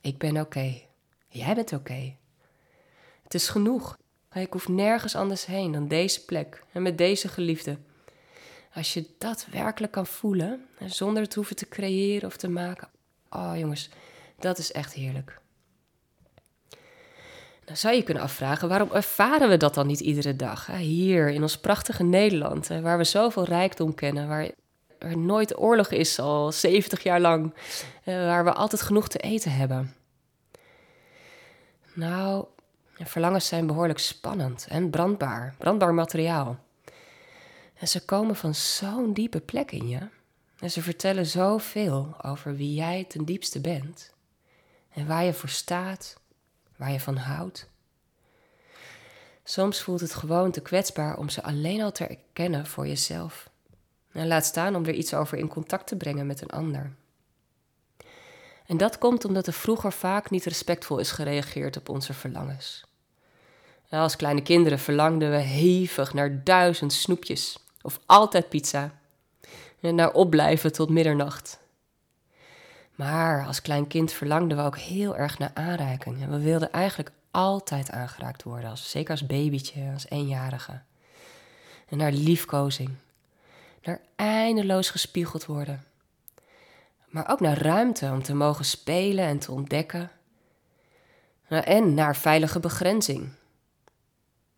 Ik 0.00 0.18
ben 0.18 0.40
oké. 0.40 0.80
Jij 1.28 1.54
bent 1.54 1.72
oké. 1.72 2.14
Het 3.22 3.34
is 3.34 3.48
genoeg. 3.48 3.98
Ik 4.32 4.52
hoef 4.52 4.68
nergens 4.68 5.14
anders 5.14 5.46
heen 5.46 5.72
dan 5.72 5.88
deze 5.88 6.24
plek 6.24 6.64
en 6.72 6.82
met 6.82 6.98
deze 6.98 7.28
geliefde. 7.28 7.78
Als 8.74 8.94
je 8.94 9.06
dat 9.18 9.46
werkelijk 9.50 9.92
kan 9.92 10.06
voelen, 10.06 10.66
zonder 10.86 11.22
het 11.22 11.34
hoeven 11.34 11.56
te 11.56 11.68
creëren 11.68 12.28
of 12.28 12.36
te 12.36 12.48
maken, 12.48 12.88
Oh 13.36 13.52
jongens, 13.56 13.90
dat 14.38 14.58
is 14.58 14.72
echt 14.72 14.92
heerlijk. 14.92 15.38
Dan 17.64 17.76
zou 17.76 17.94
je 17.94 18.02
kunnen 18.02 18.22
afvragen, 18.22 18.68
waarom 18.68 18.92
ervaren 18.92 19.48
we 19.48 19.56
dat 19.56 19.74
dan 19.74 19.86
niet 19.86 20.00
iedere 20.00 20.36
dag? 20.36 20.66
Hier 20.66 21.28
in 21.28 21.42
ons 21.42 21.58
prachtige 21.58 22.02
Nederland, 22.02 22.66
waar 22.66 22.98
we 22.98 23.04
zoveel 23.04 23.44
rijkdom 23.44 23.94
kennen, 23.94 24.28
waar 24.28 24.50
er 24.98 25.18
nooit 25.18 25.58
oorlog 25.58 25.90
is 25.90 26.18
al 26.18 26.52
70 26.52 27.02
jaar 27.02 27.20
lang, 27.20 27.54
waar 28.04 28.44
we 28.44 28.52
altijd 28.52 28.82
genoeg 28.82 29.08
te 29.08 29.18
eten 29.18 29.52
hebben. 29.52 29.94
Nou, 31.92 32.44
verlangens 32.98 33.46
zijn 33.46 33.66
behoorlijk 33.66 33.98
spannend 33.98 34.66
en 34.68 34.90
brandbaar, 34.90 35.54
brandbaar 35.58 35.94
materiaal. 35.94 36.58
En 37.74 37.88
ze 37.88 38.04
komen 38.04 38.36
van 38.36 38.54
zo'n 38.54 39.12
diepe 39.12 39.40
plek 39.40 39.72
in 39.72 39.88
je. 39.88 39.98
En 40.58 40.70
ze 40.70 40.82
vertellen 40.82 41.26
zoveel 41.26 42.14
over 42.22 42.56
wie 42.56 42.74
jij 42.74 43.04
ten 43.04 43.24
diepste 43.24 43.60
bent 43.60 44.14
en 44.92 45.06
waar 45.06 45.24
je 45.24 45.32
voor 45.32 45.48
staat, 45.48 46.16
waar 46.76 46.92
je 46.92 47.00
van 47.00 47.16
houdt. 47.16 47.68
Soms 49.44 49.80
voelt 49.80 50.00
het 50.00 50.14
gewoon 50.14 50.50
te 50.50 50.60
kwetsbaar 50.60 51.16
om 51.16 51.28
ze 51.28 51.42
alleen 51.42 51.82
al 51.82 51.92
te 51.92 52.06
erkennen 52.06 52.66
voor 52.66 52.86
jezelf. 52.86 53.50
En 54.12 54.26
laat 54.26 54.44
staan 54.44 54.76
om 54.76 54.84
er 54.84 54.94
iets 54.94 55.14
over 55.14 55.38
in 55.38 55.48
contact 55.48 55.86
te 55.86 55.96
brengen 55.96 56.26
met 56.26 56.40
een 56.40 56.50
ander. 56.50 56.92
En 58.66 58.76
dat 58.76 58.98
komt 58.98 59.24
omdat 59.24 59.46
er 59.46 59.52
vroeger 59.52 59.92
vaak 59.92 60.30
niet 60.30 60.44
respectvol 60.44 60.98
is 60.98 61.10
gereageerd 61.10 61.76
op 61.76 61.88
onze 61.88 62.14
verlangens. 62.14 62.84
Als 63.90 64.16
kleine 64.16 64.42
kinderen 64.42 64.78
verlangden 64.78 65.30
we 65.30 65.36
hevig 65.36 66.14
naar 66.14 66.44
duizend 66.44 66.92
snoepjes 66.92 67.58
of 67.82 68.00
altijd 68.06 68.48
pizza 68.48 68.98
En 69.80 69.94
naar 69.94 70.12
opblijven 70.12 70.72
tot 70.72 70.88
middernacht. 70.88 71.58
Maar 72.94 73.46
als 73.46 73.62
klein 73.62 73.86
kind 73.86 74.12
verlangden 74.12 74.56
we 74.56 74.62
ook 74.62 74.78
heel 74.78 75.16
erg 75.16 75.38
naar 75.38 75.50
aanraking. 75.54 76.22
En 76.22 76.30
we 76.30 76.38
wilden 76.38 76.72
eigenlijk 76.72 77.10
altijd 77.30 77.90
aangeraakt 77.90 78.42
worden, 78.42 78.70
als, 78.70 78.90
zeker 78.90 79.10
als 79.10 79.26
babytje, 79.26 79.90
als 79.92 80.08
eenjarige. 80.08 80.80
En 81.88 81.96
naar 81.96 82.12
liefkozing. 82.12 82.90
Naar 83.82 84.00
eindeloos 84.16 84.90
gespiegeld 84.90 85.46
worden. 85.46 85.84
Maar 87.08 87.28
ook 87.28 87.40
naar 87.40 87.58
ruimte 87.58 88.10
om 88.10 88.22
te 88.22 88.34
mogen 88.34 88.64
spelen 88.64 89.24
en 89.24 89.38
te 89.38 89.52
ontdekken. 89.52 90.10
En 91.48 91.94
naar 91.94 92.16
veilige 92.16 92.60
begrenzing. 92.60 93.28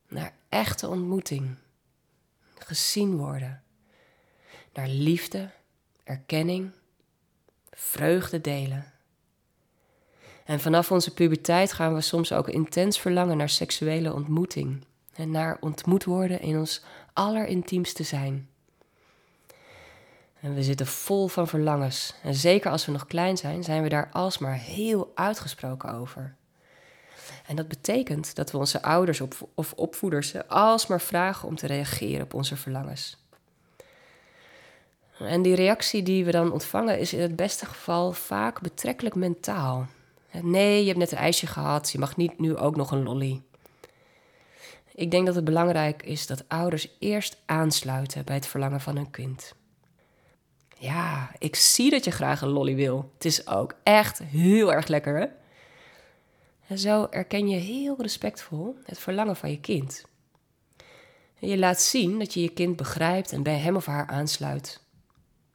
Naar 0.08 0.32
echte 0.48 0.88
ontmoeting. 0.88 1.56
Gezien 2.58 3.16
worden. 3.16 3.62
Naar 4.78 4.88
liefde, 4.88 5.50
erkenning, 6.04 6.70
vreugde 7.70 8.40
delen. 8.40 8.92
En 10.44 10.60
vanaf 10.60 10.92
onze 10.92 11.14
puberteit 11.14 11.72
gaan 11.72 11.94
we 11.94 12.00
soms 12.00 12.32
ook 12.32 12.48
intens 12.48 12.98
verlangen 12.98 13.36
naar 13.36 13.48
seksuele 13.48 14.14
ontmoeting. 14.14 14.84
En 15.14 15.30
naar 15.30 15.56
ontmoet 15.60 16.04
worden 16.04 16.40
in 16.40 16.58
ons 16.58 16.82
allerintiemste 17.12 18.02
zijn. 18.02 18.48
En 20.40 20.54
we 20.54 20.62
zitten 20.62 20.86
vol 20.86 21.28
van 21.28 21.48
verlangens. 21.48 22.14
En 22.22 22.34
zeker 22.34 22.70
als 22.70 22.86
we 22.86 22.92
nog 22.92 23.06
klein 23.06 23.36
zijn, 23.36 23.64
zijn 23.64 23.82
we 23.82 23.88
daar 23.88 24.08
alsmaar 24.12 24.56
heel 24.58 25.12
uitgesproken 25.14 25.94
over. 25.94 26.36
En 27.46 27.56
dat 27.56 27.68
betekent 27.68 28.34
dat 28.34 28.50
we 28.50 28.58
onze 28.58 28.82
ouders 28.82 29.20
of 29.54 29.72
opvoeders 29.72 30.48
alsmaar 30.48 31.00
vragen 31.00 31.48
om 31.48 31.56
te 31.56 31.66
reageren 31.66 32.22
op 32.22 32.34
onze 32.34 32.56
verlangens. 32.56 33.27
En 35.18 35.42
die 35.42 35.54
reactie 35.54 36.02
die 36.02 36.24
we 36.24 36.30
dan 36.30 36.52
ontvangen 36.52 36.98
is 36.98 37.12
in 37.12 37.20
het 37.20 37.36
beste 37.36 37.66
geval 37.66 38.12
vaak 38.12 38.60
betrekkelijk 38.60 39.14
mentaal. 39.14 39.86
Nee, 40.42 40.80
je 40.80 40.86
hebt 40.86 40.98
net 40.98 41.12
een 41.12 41.18
ijsje 41.18 41.46
gehad, 41.46 41.90
je 41.90 41.98
mag 41.98 42.16
niet 42.16 42.38
nu 42.38 42.56
ook 42.56 42.76
nog 42.76 42.90
een 42.90 43.02
lolly. 43.02 43.42
Ik 44.94 45.10
denk 45.10 45.26
dat 45.26 45.34
het 45.34 45.44
belangrijk 45.44 46.02
is 46.02 46.26
dat 46.26 46.44
ouders 46.48 46.88
eerst 46.98 47.36
aansluiten 47.46 48.24
bij 48.24 48.34
het 48.34 48.46
verlangen 48.46 48.80
van 48.80 48.96
hun 48.96 49.10
kind. 49.10 49.54
Ja, 50.78 51.30
ik 51.38 51.56
zie 51.56 51.90
dat 51.90 52.04
je 52.04 52.10
graag 52.10 52.40
een 52.40 52.48
lolly 52.48 52.74
wil. 52.74 53.10
Het 53.14 53.24
is 53.24 53.46
ook 53.46 53.74
echt 53.82 54.18
heel 54.18 54.72
erg 54.72 54.86
lekker? 54.86 55.32
En 56.66 56.78
zo 56.78 57.06
erken 57.10 57.48
je 57.48 57.56
heel 57.56 57.96
respectvol 57.98 58.76
het 58.84 58.98
verlangen 58.98 59.36
van 59.36 59.50
je 59.50 59.60
kind. 59.60 60.04
Je 61.38 61.58
laat 61.58 61.80
zien 61.80 62.18
dat 62.18 62.34
je 62.34 62.40
je 62.42 62.48
kind 62.48 62.76
begrijpt 62.76 63.32
en 63.32 63.42
bij 63.42 63.58
hem 63.58 63.76
of 63.76 63.86
haar 63.86 64.06
aansluit. 64.06 64.80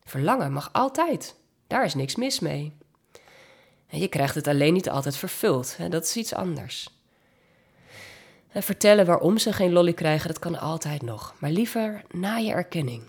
Verlangen 0.05 0.51
mag 0.51 0.69
altijd. 0.71 1.35
Daar 1.67 1.85
is 1.85 1.93
niks 1.93 2.15
mis 2.15 2.39
mee. 2.39 2.73
En 3.87 3.99
je 3.99 4.07
krijgt 4.07 4.35
het 4.35 4.47
alleen 4.47 4.73
niet 4.73 4.89
altijd 4.89 5.17
vervuld. 5.17 5.77
Hè? 5.77 5.89
Dat 5.89 6.03
is 6.03 6.15
iets 6.15 6.33
anders. 6.33 6.89
En 8.51 8.63
vertellen 8.63 9.05
waarom 9.05 9.37
ze 9.37 9.53
geen 9.53 9.71
lolly 9.71 9.93
krijgen, 9.93 10.27
dat 10.27 10.39
kan 10.39 10.59
altijd 10.59 11.01
nog. 11.01 11.33
Maar 11.39 11.51
liever 11.51 12.01
na 12.11 12.37
je 12.37 12.51
erkenning. 12.51 13.03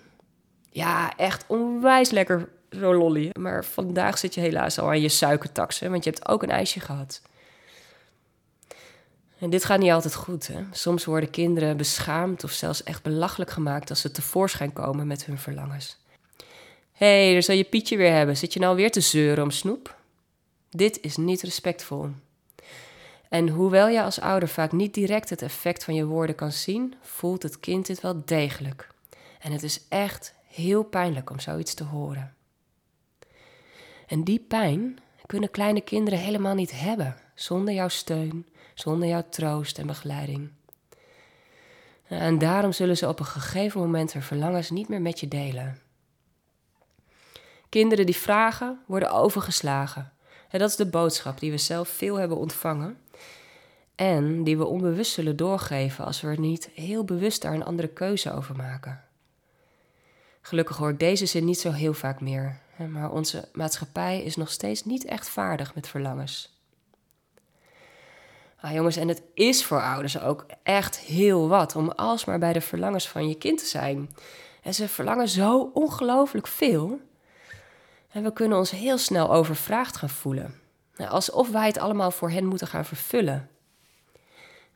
Ja, 0.70 1.16
echt 1.16 1.44
onwijs 1.46 2.11
lekker 2.11 2.48
zo'n 2.70 2.94
lolly. 2.94 3.30
Maar 3.38 3.64
vandaag 3.64 4.18
zit 4.18 4.35
je 4.35 4.40
helaas 4.40 4.78
al 4.78 4.88
aan 4.88 5.00
je 5.00 5.09
suikertax, 5.09 5.80
want 5.80 6.04
je 6.04 6.11
hebt 6.11 6.28
ook 6.28 6.42
een 6.42 6.50
ijsje 6.50 6.80
gehad. 6.80 7.22
En 9.38 9.50
dit 9.50 9.64
gaat 9.64 9.78
niet 9.78 9.90
altijd 9.90 10.14
goed. 10.14 10.46
Hè? 10.46 10.64
Soms 10.70 11.04
worden 11.04 11.30
kinderen 11.30 11.76
beschaamd 11.76 12.44
of 12.44 12.50
zelfs 12.50 12.83
echt 12.83 13.02
belachelijk 13.02 13.50
gemaakt 13.50 13.90
als 13.90 14.00
ze 14.00 14.11
tevoorschijn 14.11 14.72
komen 14.72 15.07
met 15.07 15.24
hun 15.24 15.38
verlangens. 15.38 16.04
Hé, 16.94 17.24
hey, 17.24 17.33
daar 17.33 17.42
zal 17.42 17.54
je 17.54 17.64
Pietje 17.64 17.96
weer 17.96 18.12
hebben. 18.12 18.37
Zit 18.37 18.52
je 18.52 18.61
nou 18.61 18.76
weer 18.76 18.90
te 18.90 19.00
zeuren 19.00 19.44
om 19.44 19.50
snoep? 19.50 19.96
Dit 20.70 21.00
is 21.00 21.16
niet 21.16 21.42
respectvol. 21.42 22.09
En 23.28 23.48
hoewel 23.48 23.88
je 23.88 24.02
als 24.02 24.20
ouder 24.20 24.48
vaak 24.48 24.72
niet 24.72 24.94
direct 24.94 25.30
het 25.30 25.42
effect 25.42 25.85
van 25.85 25.94
je 25.94 26.04
woorden 26.04 26.35
kan 26.35 26.52
zien, 26.52 26.94
voelt 27.00 27.42
het 27.42 27.61
kind 27.61 27.87
dit 27.87 28.00
wel 28.00 28.22
degelijk. 28.24 28.88
En 29.40 29.52
het 29.52 29.62
is 29.62 29.80
echt 29.88 30.35
heel 30.46 30.83
pijnlijk 30.83 31.30
om 31.30 31.40
zoiets 31.40 31.74
te 31.74 31.85
horen. 31.85 32.35
En 34.07 34.24
die 34.24 34.40
pijn 34.40 34.98
kunnen 35.26 35.50
kleine 35.50 35.80
kinderen 35.80 36.18
helemaal 36.18 36.54
niet 36.54 36.80
hebben 36.80 37.16
zonder 37.35 37.74
jouw 37.74 37.88
steun, 37.88 38.46
zonder 38.74 39.09
jouw 39.09 39.24
troost 39.30 39.78
en 39.78 39.87
begeleiding. 39.87 40.50
En 42.04 42.38
daarom 42.38 42.72
zullen 42.72 42.96
ze 42.96 43.09
op 43.09 43.18
een 43.18 43.26
gegeven 43.26 43.80
moment 43.80 44.12
hun 44.12 44.22
verlangens 44.22 44.70
niet 44.70 44.88
meer 44.88 45.02
met 45.02 45.20
je 45.20 45.28
delen. 45.28 45.84
Kinderen 47.74 48.06
die 48.06 48.16
vragen, 48.16 48.80
worden 48.87 49.10
overgeslagen. 49.10 50.12
En 50.48 50.58
dat 50.58 50.68
is 50.70 50.76
de 50.76 50.87
boodschap 50.87 51.40
die 51.40 51.50
we 51.50 51.58
zelf 51.58 51.88
veel 51.88 52.16
hebben 52.16 52.37
ontvangen. 52.37 52.98
En 53.94 54.44
die 54.44 54.58
we 54.58 54.66
onbewust 54.66 55.12
zullen 55.12 55.37
doorgeven 55.37 56.04
als 56.04 56.20
we 56.20 56.28
er 56.28 56.38
niet 56.38 56.70
heel 56.74 57.04
bewust 57.04 57.42
daar 57.42 57.54
een 57.54 57.64
andere 57.64 57.88
keuze 57.88 58.32
over 58.32 58.56
maken. 58.56 59.04
Gelukkig 60.40 60.76
hoor 60.76 60.90
ik 60.90 60.98
deze 60.98 61.26
zin 61.26 61.44
niet 61.44 61.58
zo 61.58 61.70
heel 61.70 61.94
vaak 61.94 62.20
meer. 62.20 62.60
Maar 62.88 63.10
onze 63.10 63.48
maatschappij 63.52 64.22
is 64.22 64.37
nog 64.37 64.50
steeds 64.50 64.84
niet 64.84 65.04
echt 65.04 65.28
vaardig 65.28 65.74
met 65.74 65.88
verlangens. 65.88 66.62
Ah, 68.60 68.72
jongens, 68.72 68.96
en 68.96 69.08
het 69.08 69.22
is 69.34 69.64
voor 69.64 69.82
ouders 69.82 70.20
ook 70.20 70.46
echt 70.62 70.98
heel 70.98 71.48
wat 71.48 71.76
om 71.76 71.90
alsmaar 71.90 72.38
bij 72.38 72.52
de 72.52 72.60
verlangens 72.60 73.08
van 73.08 73.28
je 73.28 73.34
kind 73.34 73.58
te 73.58 73.66
zijn. 73.66 74.10
En 74.62 74.74
ze 74.74 74.88
verlangen 74.88 75.28
zo 75.28 75.70
ongelooflijk 75.74 76.46
veel. 76.46 77.00
En 78.14 78.22
we 78.22 78.33
kunnen 78.33 78.59
ons 78.59 78.70
heel 78.70 78.98
snel 78.98 79.33
overvraagd 79.33 79.96
gaan 79.96 80.09
voelen. 80.09 80.55
Nou, 80.96 81.11
alsof 81.11 81.50
wij 81.50 81.66
het 81.66 81.79
allemaal 81.79 82.11
voor 82.11 82.31
hen 82.31 82.46
moeten 82.46 82.66
gaan 82.66 82.85
vervullen. 82.85 83.48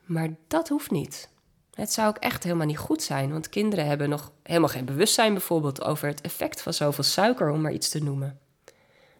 Maar 0.05 0.29
dat 0.47 0.67
hoeft 0.67 0.91
niet. 0.91 1.29
Het 1.73 1.93
zou 1.93 2.07
ook 2.07 2.17
echt 2.17 2.43
helemaal 2.43 2.65
niet 2.65 2.77
goed 2.77 3.03
zijn, 3.03 3.31
want 3.31 3.49
kinderen 3.49 3.85
hebben 3.85 4.09
nog 4.09 4.31
helemaal 4.43 4.69
geen 4.69 4.85
bewustzijn 4.85 5.33
bijvoorbeeld 5.33 5.83
over 5.83 6.07
het 6.07 6.21
effect 6.21 6.61
van 6.61 6.73
zoveel 6.73 7.03
suiker, 7.03 7.49
om 7.49 7.61
maar 7.61 7.71
iets 7.71 7.89
te 7.89 8.03
noemen. 8.03 8.39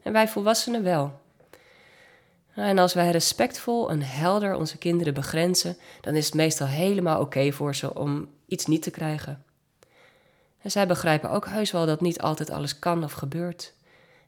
En 0.04 0.14
wij 0.14 0.28
volwassenen 0.28 0.84
wel. 0.84 1.20
En 2.54 2.78
als 2.78 2.94
wij 2.94 3.12
respectvol 3.12 3.90
en 3.90 4.02
helder 4.02 4.56
onze 4.56 4.78
kinderen 4.78 5.14
begrenzen, 5.14 5.78
dan 6.02 6.16
is 6.16 6.26
het 6.26 6.34
meestal 6.34 6.68
helemaal 6.68 7.22
oké 7.22 7.52
voor 7.52 7.76
ze 7.76 7.96
om 7.96 8.30
iets 8.46 8.66
niet 8.66 8.82
te 8.82 8.92
krijgen. 8.92 9.44
En 10.62 10.72
zij 10.72 10.88
begrijpen 10.88 11.30
ook 11.30 11.48
heus 11.48 11.72
wel 11.72 11.86
dat 11.86 12.02
niet 12.02 12.22
altijd 12.22 12.50
alles 12.50 12.80
kan 12.80 13.04
of 13.04 13.12
gebeurt. 13.12 13.74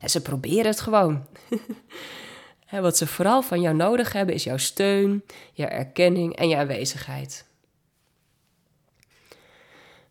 En 0.01 0.09
ze 0.09 0.21
proberen 0.21 0.65
het 0.65 0.81
gewoon. 0.81 1.25
wat 2.81 2.97
ze 2.97 3.07
vooral 3.07 3.41
van 3.41 3.61
jou 3.61 3.75
nodig 3.75 4.13
hebben 4.13 4.35
is 4.35 4.43
jouw 4.43 4.57
steun, 4.57 5.23
je 5.53 5.65
erkenning 5.65 6.35
en 6.35 6.49
je 6.49 6.57
aanwezigheid. 6.57 7.45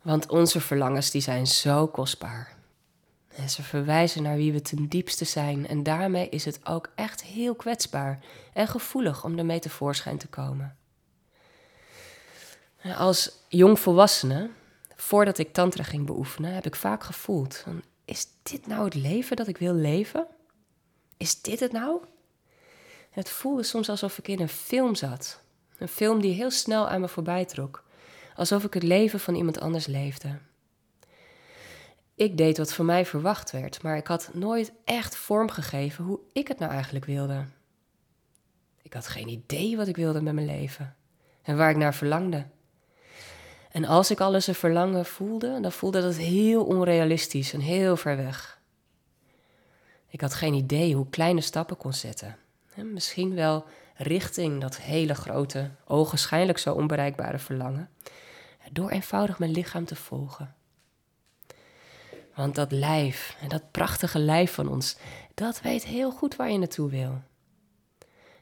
Want 0.02 0.28
onze 0.28 0.60
verlangens 0.60 1.10
die 1.10 1.20
zijn 1.20 1.46
zo 1.46 1.86
kostbaar. 1.86 2.58
En 3.28 3.50
ze 3.50 3.62
verwijzen 3.62 4.22
naar 4.22 4.36
wie 4.36 4.52
we 4.52 4.62
ten 4.62 4.88
diepste 4.88 5.24
zijn 5.24 5.68
en 5.68 5.82
daarmee 5.82 6.28
is 6.28 6.44
het 6.44 6.60
ook 6.66 6.90
echt 6.94 7.22
heel 7.22 7.54
kwetsbaar 7.54 8.18
en 8.52 8.68
gevoelig 8.68 9.24
om 9.24 9.38
ermee 9.38 9.58
tevoorschijn 9.58 10.18
te 10.18 10.28
komen. 10.28 10.76
Als 12.96 13.32
jongvolwassene, 13.48 14.50
voordat 14.96 15.38
ik 15.38 15.52
tantra 15.52 15.82
ging 15.82 16.06
beoefenen, 16.06 16.54
heb 16.54 16.66
ik 16.66 16.76
vaak 16.76 17.04
gevoeld: 17.04 17.64
is 18.10 18.26
dit 18.42 18.66
nou 18.66 18.84
het 18.84 18.94
leven 18.94 19.36
dat 19.36 19.46
ik 19.46 19.58
wil 19.58 19.74
leven? 19.74 20.26
Is 21.16 21.42
dit 21.42 21.60
het 21.60 21.72
nou? 21.72 22.00
Het 23.10 23.30
voelde 23.30 23.62
soms 23.62 23.88
alsof 23.88 24.18
ik 24.18 24.28
in 24.28 24.40
een 24.40 24.48
film 24.48 24.94
zat. 24.94 25.40
Een 25.78 25.88
film 25.88 26.20
die 26.20 26.34
heel 26.34 26.50
snel 26.50 26.88
aan 26.88 27.00
me 27.00 27.08
voorbij 27.08 27.44
trok. 27.44 27.84
Alsof 28.34 28.64
ik 28.64 28.74
het 28.74 28.82
leven 28.82 29.20
van 29.20 29.34
iemand 29.34 29.60
anders 29.60 29.86
leefde. 29.86 30.38
Ik 32.14 32.36
deed 32.36 32.58
wat 32.58 32.72
van 32.72 32.86
mij 32.86 33.06
verwacht 33.06 33.50
werd, 33.50 33.82
maar 33.82 33.96
ik 33.96 34.06
had 34.06 34.30
nooit 34.32 34.72
echt 34.84 35.16
vorm 35.16 35.48
gegeven 35.48 36.04
hoe 36.04 36.20
ik 36.32 36.48
het 36.48 36.58
nou 36.58 36.72
eigenlijk 36.72 37.04
wilde. 37.04 37.44
Ik 38.82 38.92
had 38.92 39.08
geen 39.08 39.28
idee 39.28 39.76
wat 39.76 39.88
ik 39.88 39.96
wilde 39.96 40.22
met 40.22 40.34
mijn 40.34 40.46
leven 40.46 40.96
en 41.42 41.56
waar 41.56 41.70
ik 41.70 41.76
naar 41.76 41.94
verlangde. 41.94 42.46
En 43.70 43.84
als 43.84 44.10
ik 44.10 44.20
alles 44.20 44.46
een 44.46 44.54
verlangen 44.54 45.06
voelde, 45.06 45.60
dan 45.60 45.72
voelde 45.72 46.00
dat 46.00 46.16
heel 46.16 46.64
onrealistisch 46.64 47.52
en 47.52 47.60
heel 47.60 47.96
ver 47.96 48.16
weg. 48.16 48.60
Ik 50.08 50.20
had 50.20 50.34
geen 50.34 50.54
idee 50.54 50.94
hoe 50.94 51.10
kleine 51.10 51.40
stappen 51.40 51.76
kon 51.76 51.92
zetten. 51.92 52.36
misschien 52.74 53.34
wel 53.34 53.64
richting 53.96 54.60
dat 54.60 54.76
hele 54.76 55.14
grote, 55.14 55.70
ogenschijnlijk 55.86 56.58
zo 56.58 56.72
onbereikbare 56.72 57.38
verlangen, 57.38 57.90
door 58.72 58.90
eenvoudig 58.90 59.38
mijn 59.38 59.50
lichaam 59.50 59.84
te 59.84 59.96
volgen. 59.96 60.54
Want 62.34 62.54
dat 62.54 62.72
lijf, 62.72 63.36
en 63.40 63.48
dat 63.48 63.70
prachtige 63.70 64.18
lijf 64.18 64.52
van 64.52 64.68
ons, 64.68 64.96
dat 65.34 65.60
weet 65.60 65.84
heel 65.84 66.10
goed 66.10 66.36
waar 66.36 66.50
je 66.50 66.58
naartoe 66.58 66.90
wil. 66.90 67.22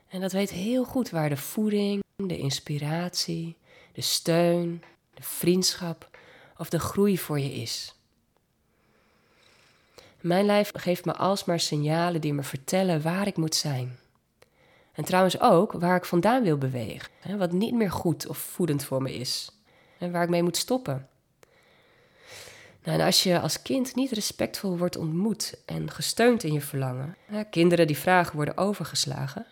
En 0.09 0.21
dat 0.21 0.33
weet 0.33 0.51
heel 0.51 0.85
goed 0.85 1.11
waar 1.11 1.29
de 1.29 1.37
voeding, 1.37 2.03
de 2.17 2.39
inspiratie, 2.39 3.57
de 3.93 4.01
steun, 4.01 4.83
de 5.19 5.25
vriendschap 5.25 6.19
of 6.57 6.69
de 6.69 6.79
groei 6.79 7.19
voor 7.19 7.41
je 7.41 7.53
is. 7.53 7.95
Mijn 10.21 10.45
lijf 10.45 10.71
geeft 10.75 11.05
me 11.05 11.15
alsmaar 11.15 11.61
signalen 11.61 12.21
die 12.21 12.33
me 12.33 12.43
vertellen 12.43 13.03
waar 13.03 13.27
ik 13.27 13.37
moet 13.37 13.55
zijn. 13.55 13.99
En 14.93 15.05
trouwens 15.05 15.41
ook 15.41 15.73
waar 15.73 15.97
ik 15.97 16.05
vandaan 16.05 16.43
wil 16.43 16.59
bewegen, 16.59 17.11
wat 17.37 17.53
niet 17.53 17.75
meer 17.75 17.91
goed 17.91 18.27
of 18.27 18.39
voedend 18.39 18.85
voor 18.85 19.03
me 19.03 19.15
is 19.15 19.51
en 19.99 20.13
waar 20.13 20.23
ik 20.23 20.29
mee 20.29 20.43
moet 20.43 20.57
stoppen. 20.57 21.09
Nou, 22.85 22.99
en 22.99 23.07
als 23.07 23.23
je 23.23 23.41
als 23.41 23.63
kind 23.63 23.95
niet 23.95 24.11
respectvol 24.11 24.79
wordt 24.79 24.97
ontmoet 24.97 25.63
en 25.67 25.91
gesteund 25.91 26.43
in 26.43 26.53
je 26.53 26.61
verlangen, 26.61 27.17
kinderen 27.51 27.87
die 27.87 27.99
vragen 27.99 28.37
worden 28.37 28.57
overgeslagen, 28.57 29.47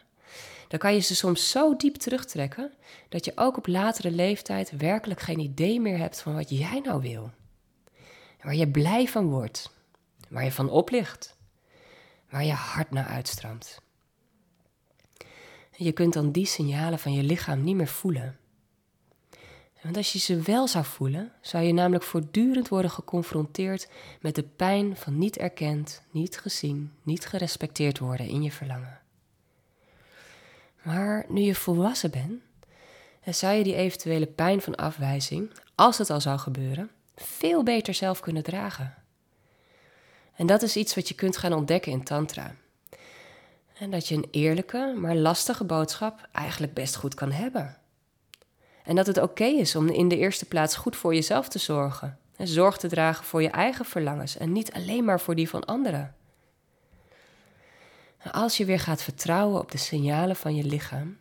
dan 0.68 0.78
kan 0.78 0.94
je 0.94 1.00
ze 1.00 1.14
soms 1.14 1.50
zo 1.50 1.76
diep 1.76 1.96
terugtrekken 1.96 2.72
dat 3.08 3.24
je 3.24 3.32
ook 3.34 3.56
op 3.56 3.66
latere 3.66 4.10
leeftijd 4.10 4.70
werkelijk 4.70 5.20
geen 5.20 5.38
idee 5.38 5.80
meer 5.80 5.98
hebt 5.98 6.20
van 6.20 6.34
wat 6.34 6.50
jij 6.50 6.80
nou 6.84 7.00
wil. 7.00 7.30
Waar 8.42 8.54
je 8.54 8.68
blij 8.68 9.08
van 9.08 9.28
wordt, 9.28 9.70
waar 10.28 10.44
je 10.44 10.52
van 10.52 10.70
oplicht, 10.70 11.36
waar 12.30 12.44
je 12.44 12.52
hart 12.52 12.90
naar 12.90 13.06
uitstroomt. 13.06 13.80
Je 15.76 15.92
kunt 15.92 16.12
dan 16.12 16.32
die 16.32 16.46
signalen 16.46 16.98
van 16.98 17.12
je 17.12 17.22
lichaam 17.22 17.64
niet 17.64 17.76
meer 17.76 17.88
voelen. 17.88 18.38
Want 19.82 19.96
als 19.96 20.12
je 20.12 20.18
ze 20.18 20.40
wel 20.40 20.68
zou 20.68 20.84
voelen, 20.84 21.32
zou 21.40 21.64
je 21.64 21.72
namelijk 21.72 22.04
voortdurend 22.04 22.68
worden 22.68 22.90
geconfronteerd 22.90 23.88
met 24.20 24.34
de 24.34 24.42
pijn 24.42 24.96
van 24.96 25.18
niet 25.18 25.36
erkend, 25.36 26.02
niet 26.10 26.38
gezien, 26.38 26.92
niet 27.02 27.26
gerespecteerd 27.26 27.98
worden 27.98 28.28
in 28.28 28.42
je 28.42 28.52
verlangen. 28.52 29.00
Maar 30.86 31.24
nu 31.28 31.40
je 31.40 31.54
volwassen 31.54 32.10
bent, 32.10 32.42
zou 33.36 33.54
je 33.54 33.64
die 33.64 33.74
eventuele 33.74 34.26
pijn 34.26 34.60
van 34.60 34.74
afwijzing, 34.74 35.50
als 35.74 35.98
het 35.98 36.10
al 36.10 36.20
zou 36.20 36.38
gebeuren, 36.38 36.90
veel 37.16 37.62
beter 37.62 37.94
zelf 37.94 38.20
kunnen 38.20 38.42
dragen. 38.42 38.94
En 40.36 40.46
dat 40.46 40.62
is 40.62 40.76
iets 40.76 40.94
wat 40.94 41.08
je 41.08 41.14
kunt 41.14 41.36
gaan 41.36 41.52
ontdekken 41.52 41.92
in 41.92 42.04
Tantra. 42.04 42.54
En 43.78 43.90
dat 43.90 44.08
je 44.08 44.14
een 44.14 44.28
eerlijke, 44.30 44.94
maar 44.96 45.16
lastige 45.16 45.64
boodschap 45.64 46.28
eigenlijk 46.32 46.74
best 46.74 46.96
goed 46.96 47.14
kan 47.14 47.32
hebben. 47.32 47.76
En 48.84 48.96
dat 48.96 49.06
het 49.06 49.18
oké 49.18 49.44
is 49.44 49.76
om 49.76 49.88
in 49.88 50.08
de 50.08 50.16
eerste 50.16 50.46
plaats 50.46 50.76
goed 50.76 50.96
voor 50.96 51.14
jezelf 51.14 51.48
te 51.48 51.58
zorgen. 51.58 52.18
En 52.36 52.48
zorg 52.48 52.76
te 52.76 52.88
dragen 52.88 53.24
voor 53.24 53.42
je 53.42 53.50
eigen 53.50 53.84
verlangens 53.84 54.36
en 54.36 54.52
niet 54.52 54.72
alleen 54.72 55.04
maar 55.04 55.20
voor 55.20 55.34
die 55.34 55.48
van 55.48 55.64
anderen. 55.64 56.14
Als 58.32 58.56
je 58.56 58.64
weer 58.64 58.80
gaat 58.80 59.02
vertrouwen 59.02 59.60
op 59.60 59.70
de 59.70 59.78
signalen 59.78 60.36
van 60.36 60.54
je 60.54 60.64
lichaam, 60.64 61.18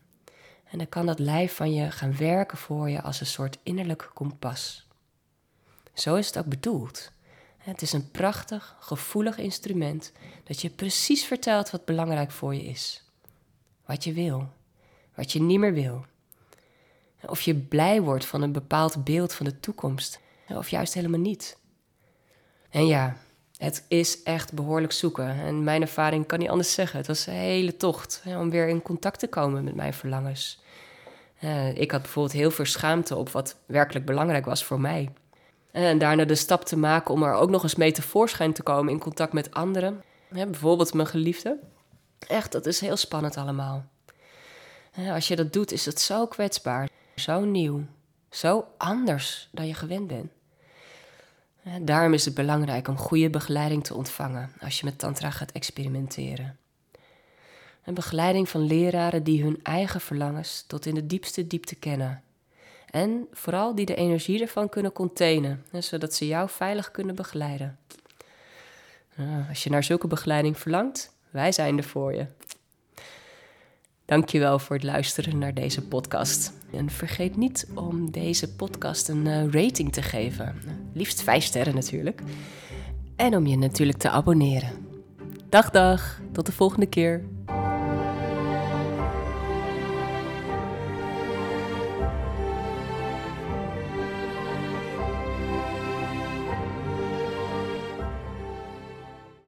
en 0.65 0.77
dan 0.77 0.89
kan 0.89 1.05
dat 1.05 1.19
lijf 1.19 1.55
van 1.55 1.73
je 1.73 1.91
gaan 1.91 2.17
werken 2.17 2.57
voor 2.57 2.89
je 2.89 3.01
als 3.01 3.19
een 3.19 3.25
soort 3.25 3.57
innerlijk 3.63 4.11
kompas. 4.13 4.87
Zo 5.93 6.15
is 6.15 6.27
het 6.27 6.37
ook 6.37 6.45
bedoeld. 6.45 7.11
Het 7.57 7.81
is 7.81 7.93
een 7.93 8.11
prachtig, 8.11 8.75
gevoelig 8.79 9.37
instrument 9.37 10.11
dat 10.43 10.61
je 10.61 10.69
precies 10.69 11.25
vertelt 11.25 11.69
wat 11.69 11.85
belangrijk 11.85 12.31
voor 12.31 12.55
je 12.55 12.63
is. 12.63 13.03
Wat 13.85 14.03
je 14.03 14.13
wil, 14.13 14.49
wat 15.13 15.31
je 15.31 15.41
niet 15.41 15.59
meer 15.59 15.73
wil. 15.73 16.05
Of 17.21 17.41
je 17.41 17.55
blij 17.55 18.01
wordt 18.01 18.25
van 18.25 18.41
een 18.41 18.51
bepaald 18.51 19.03
beeld 19.03 19.33
van 19.33 19.45
de 19.45 19.59
toekomst, 19.59 20.19
of 20.47 20.69
juist 20.69 20.93
helemaal 20.93 21.19
niet. 21.19 21.57
En 22.69 22.87
ja, 22.87 23.17
het 23.65 23.83
is 23.87 24.23
echt 24.23 24.53
behoorlijk 24.53 24.93
zoeken. 24.93 25.29
En 25.29 25.63
mijn 25.63 25.81
ervaring 25.81 26.25
kan 26.25 26.39
niet 26.39 26.49
anders 26.49 26.73
zeggen. 26.73 26.97
Het 26.97 27.07
was 27.07 27.27
een 27.27 27.33
hele 27.33 27.77
tocht 27.77 28.23
om 28.25 28.49
weer 28.49 28.67
in 28.67 28.81
contact 28.81 29.19
te 29.19 29.27
komen 29.27 29.63
met 29.63 29.75
mijn 29.75 29.93
verlangens. 29.93 30.63
Uh, 31.43 31.77
ik 31.77 31.91
had 31.91 32.01
bijvoorbeeld 32.01 32.35
heel 32.35 32.51
veel 32.51 32.65
schaamte 32.65 33.15
op 33.15 33.29
wat 33.29 33.55
werkelijk 33.65 34.05
belangrijk 34.05 34.45
was 34.45 34.63
voor 34.63 34.79
mij. 34.79 35.11
En 35.71 35.97
daarna 35.97 36.25
de 36.25 36.35
stap 36.35 36.65
te 36.65 36.77
maken 36.77 37.13
om 37.13 37.23
er 37.23 37.33
ook 37.33 37.49
nog 37.49 37.63
eens 37.63 37.75
mee 37.75 37.91
tevoorschijn 37.91 38.53
te 38.53 38.63
komen 38.63 38.93
in 38.93 38.99
contact 38.99 39.33
met 39.33 39.53
anderen. 39.53 40.03
bijvoorbeeld 40.29 40.93
mijn 40.93 41.07
geliefde. 41.07 41.59
Echt, 42.27 42.51
dat 42.51 42.65
is 42.65 42.79
heel 42.79 42.97
spannend 42.97 43.37
allemaal. 43.37 43.85
Als 45.11 45.27
je 45.27 45.35
dat 45.35 45.53
doet, 45.53 45.71
is 45.71 45.85
het 45.85 46.01
zo 46.01 46.27
kwetsbaar, 46.27 46.89
zo 47.15 47.45
nieuw, 47.45 47.85
zo 48.29 48.67
anders 48.77 49.49
dan 49.51 49.67
je 49.67 49.73
gewend 49.73 50.07
bent. 50.07 50.34
Daarom 51.81 52.13
is 52.13 52.25
het 52.25 52.33
belangrijk 52.33 52.87
om 52.87 52.97
goede 52.97 53.29
begeleiding 53.29 53.83
te 53.83 53.93
ontvangen 53.93 54.51
als 54.61 54.79
je 54.79 54.85
met 54.85 54.99
Tantra 54.99 55.29
gaat 55.29 55.51
experimenteren. 55.51 56.57
Een 57.83 57.93
begeleiding 57.93 58.49
van 58.49 58.61
leraren 58.61 59.23
die 59.23 59.43
hun 59.43 59.59
eigen 59.63 60.01
verlangens 60.01 60.63
tot 60.67 60.85
in 60.85 60.95
de 60.95 61.05
diepste 61.05 61.47
diepte 61.47 61.75
kennen. 61.75 62.23
En 62.89 63.27
vooral 63.31 63.75
die 63.75 63.85
de 63.85 63.95
energie 63.95 64.41
ervan 64.41 64.69
kunnen 64.69 64.91
containen, 64.91 65.65
zodat 65.79 66.13
ze 66.13 66.27
jou 66.27 66.49
veilig 66.49 66.91
kunnen 66.91 67.15
begeleiden. 67.15 67.79
Als 69.49 69.63
je 69.63 69.69
naar 69.69 69.83
zulke 69.83 70.07
begeleiding 70.07 70.59
verlangt, 70.59 71.13
wij 71.29 71.51
zijn 71.51 71.77
er 71.77 71.83
voor 71.83 72.13
je. 72.13 72.25
Dankjewel 74.05 74.59
voor 74.59 74.75
het 74.75 74.85
luisteren 74.85 75.37
naar 75.37 75.53
deze 75.53 75.81
podcast. 75.81 76.53
En 76.75 76.89
vergeet 76.89 77.37
niet 77.37 77.67
om 77.73 78.11
deze 78.11 78.55
podcast 78.55 79.09
een 79.09 79.27
eh, 79.27 79.47
rating 79.49 79.91
te 79.91 80.01
geven. 80.01 80.55
Liefst 80.93 81.21
vijf 81.21 81.43
sterren 81.43 81.73
natuurlijk. 81.73 82.21
En 83.15 83.35
om 83.35 83.47
je 83.47 83.57
natuurlijk 83.57 83.97
te 83.97 84.09
abonneren. 84.09 84.69
Dag 85.49 85.69
dag, 85.69 86.21
tot 86.31 86.45
de 86.45 86.51
volgende 86.51 86.85
keer. 86.85 87.23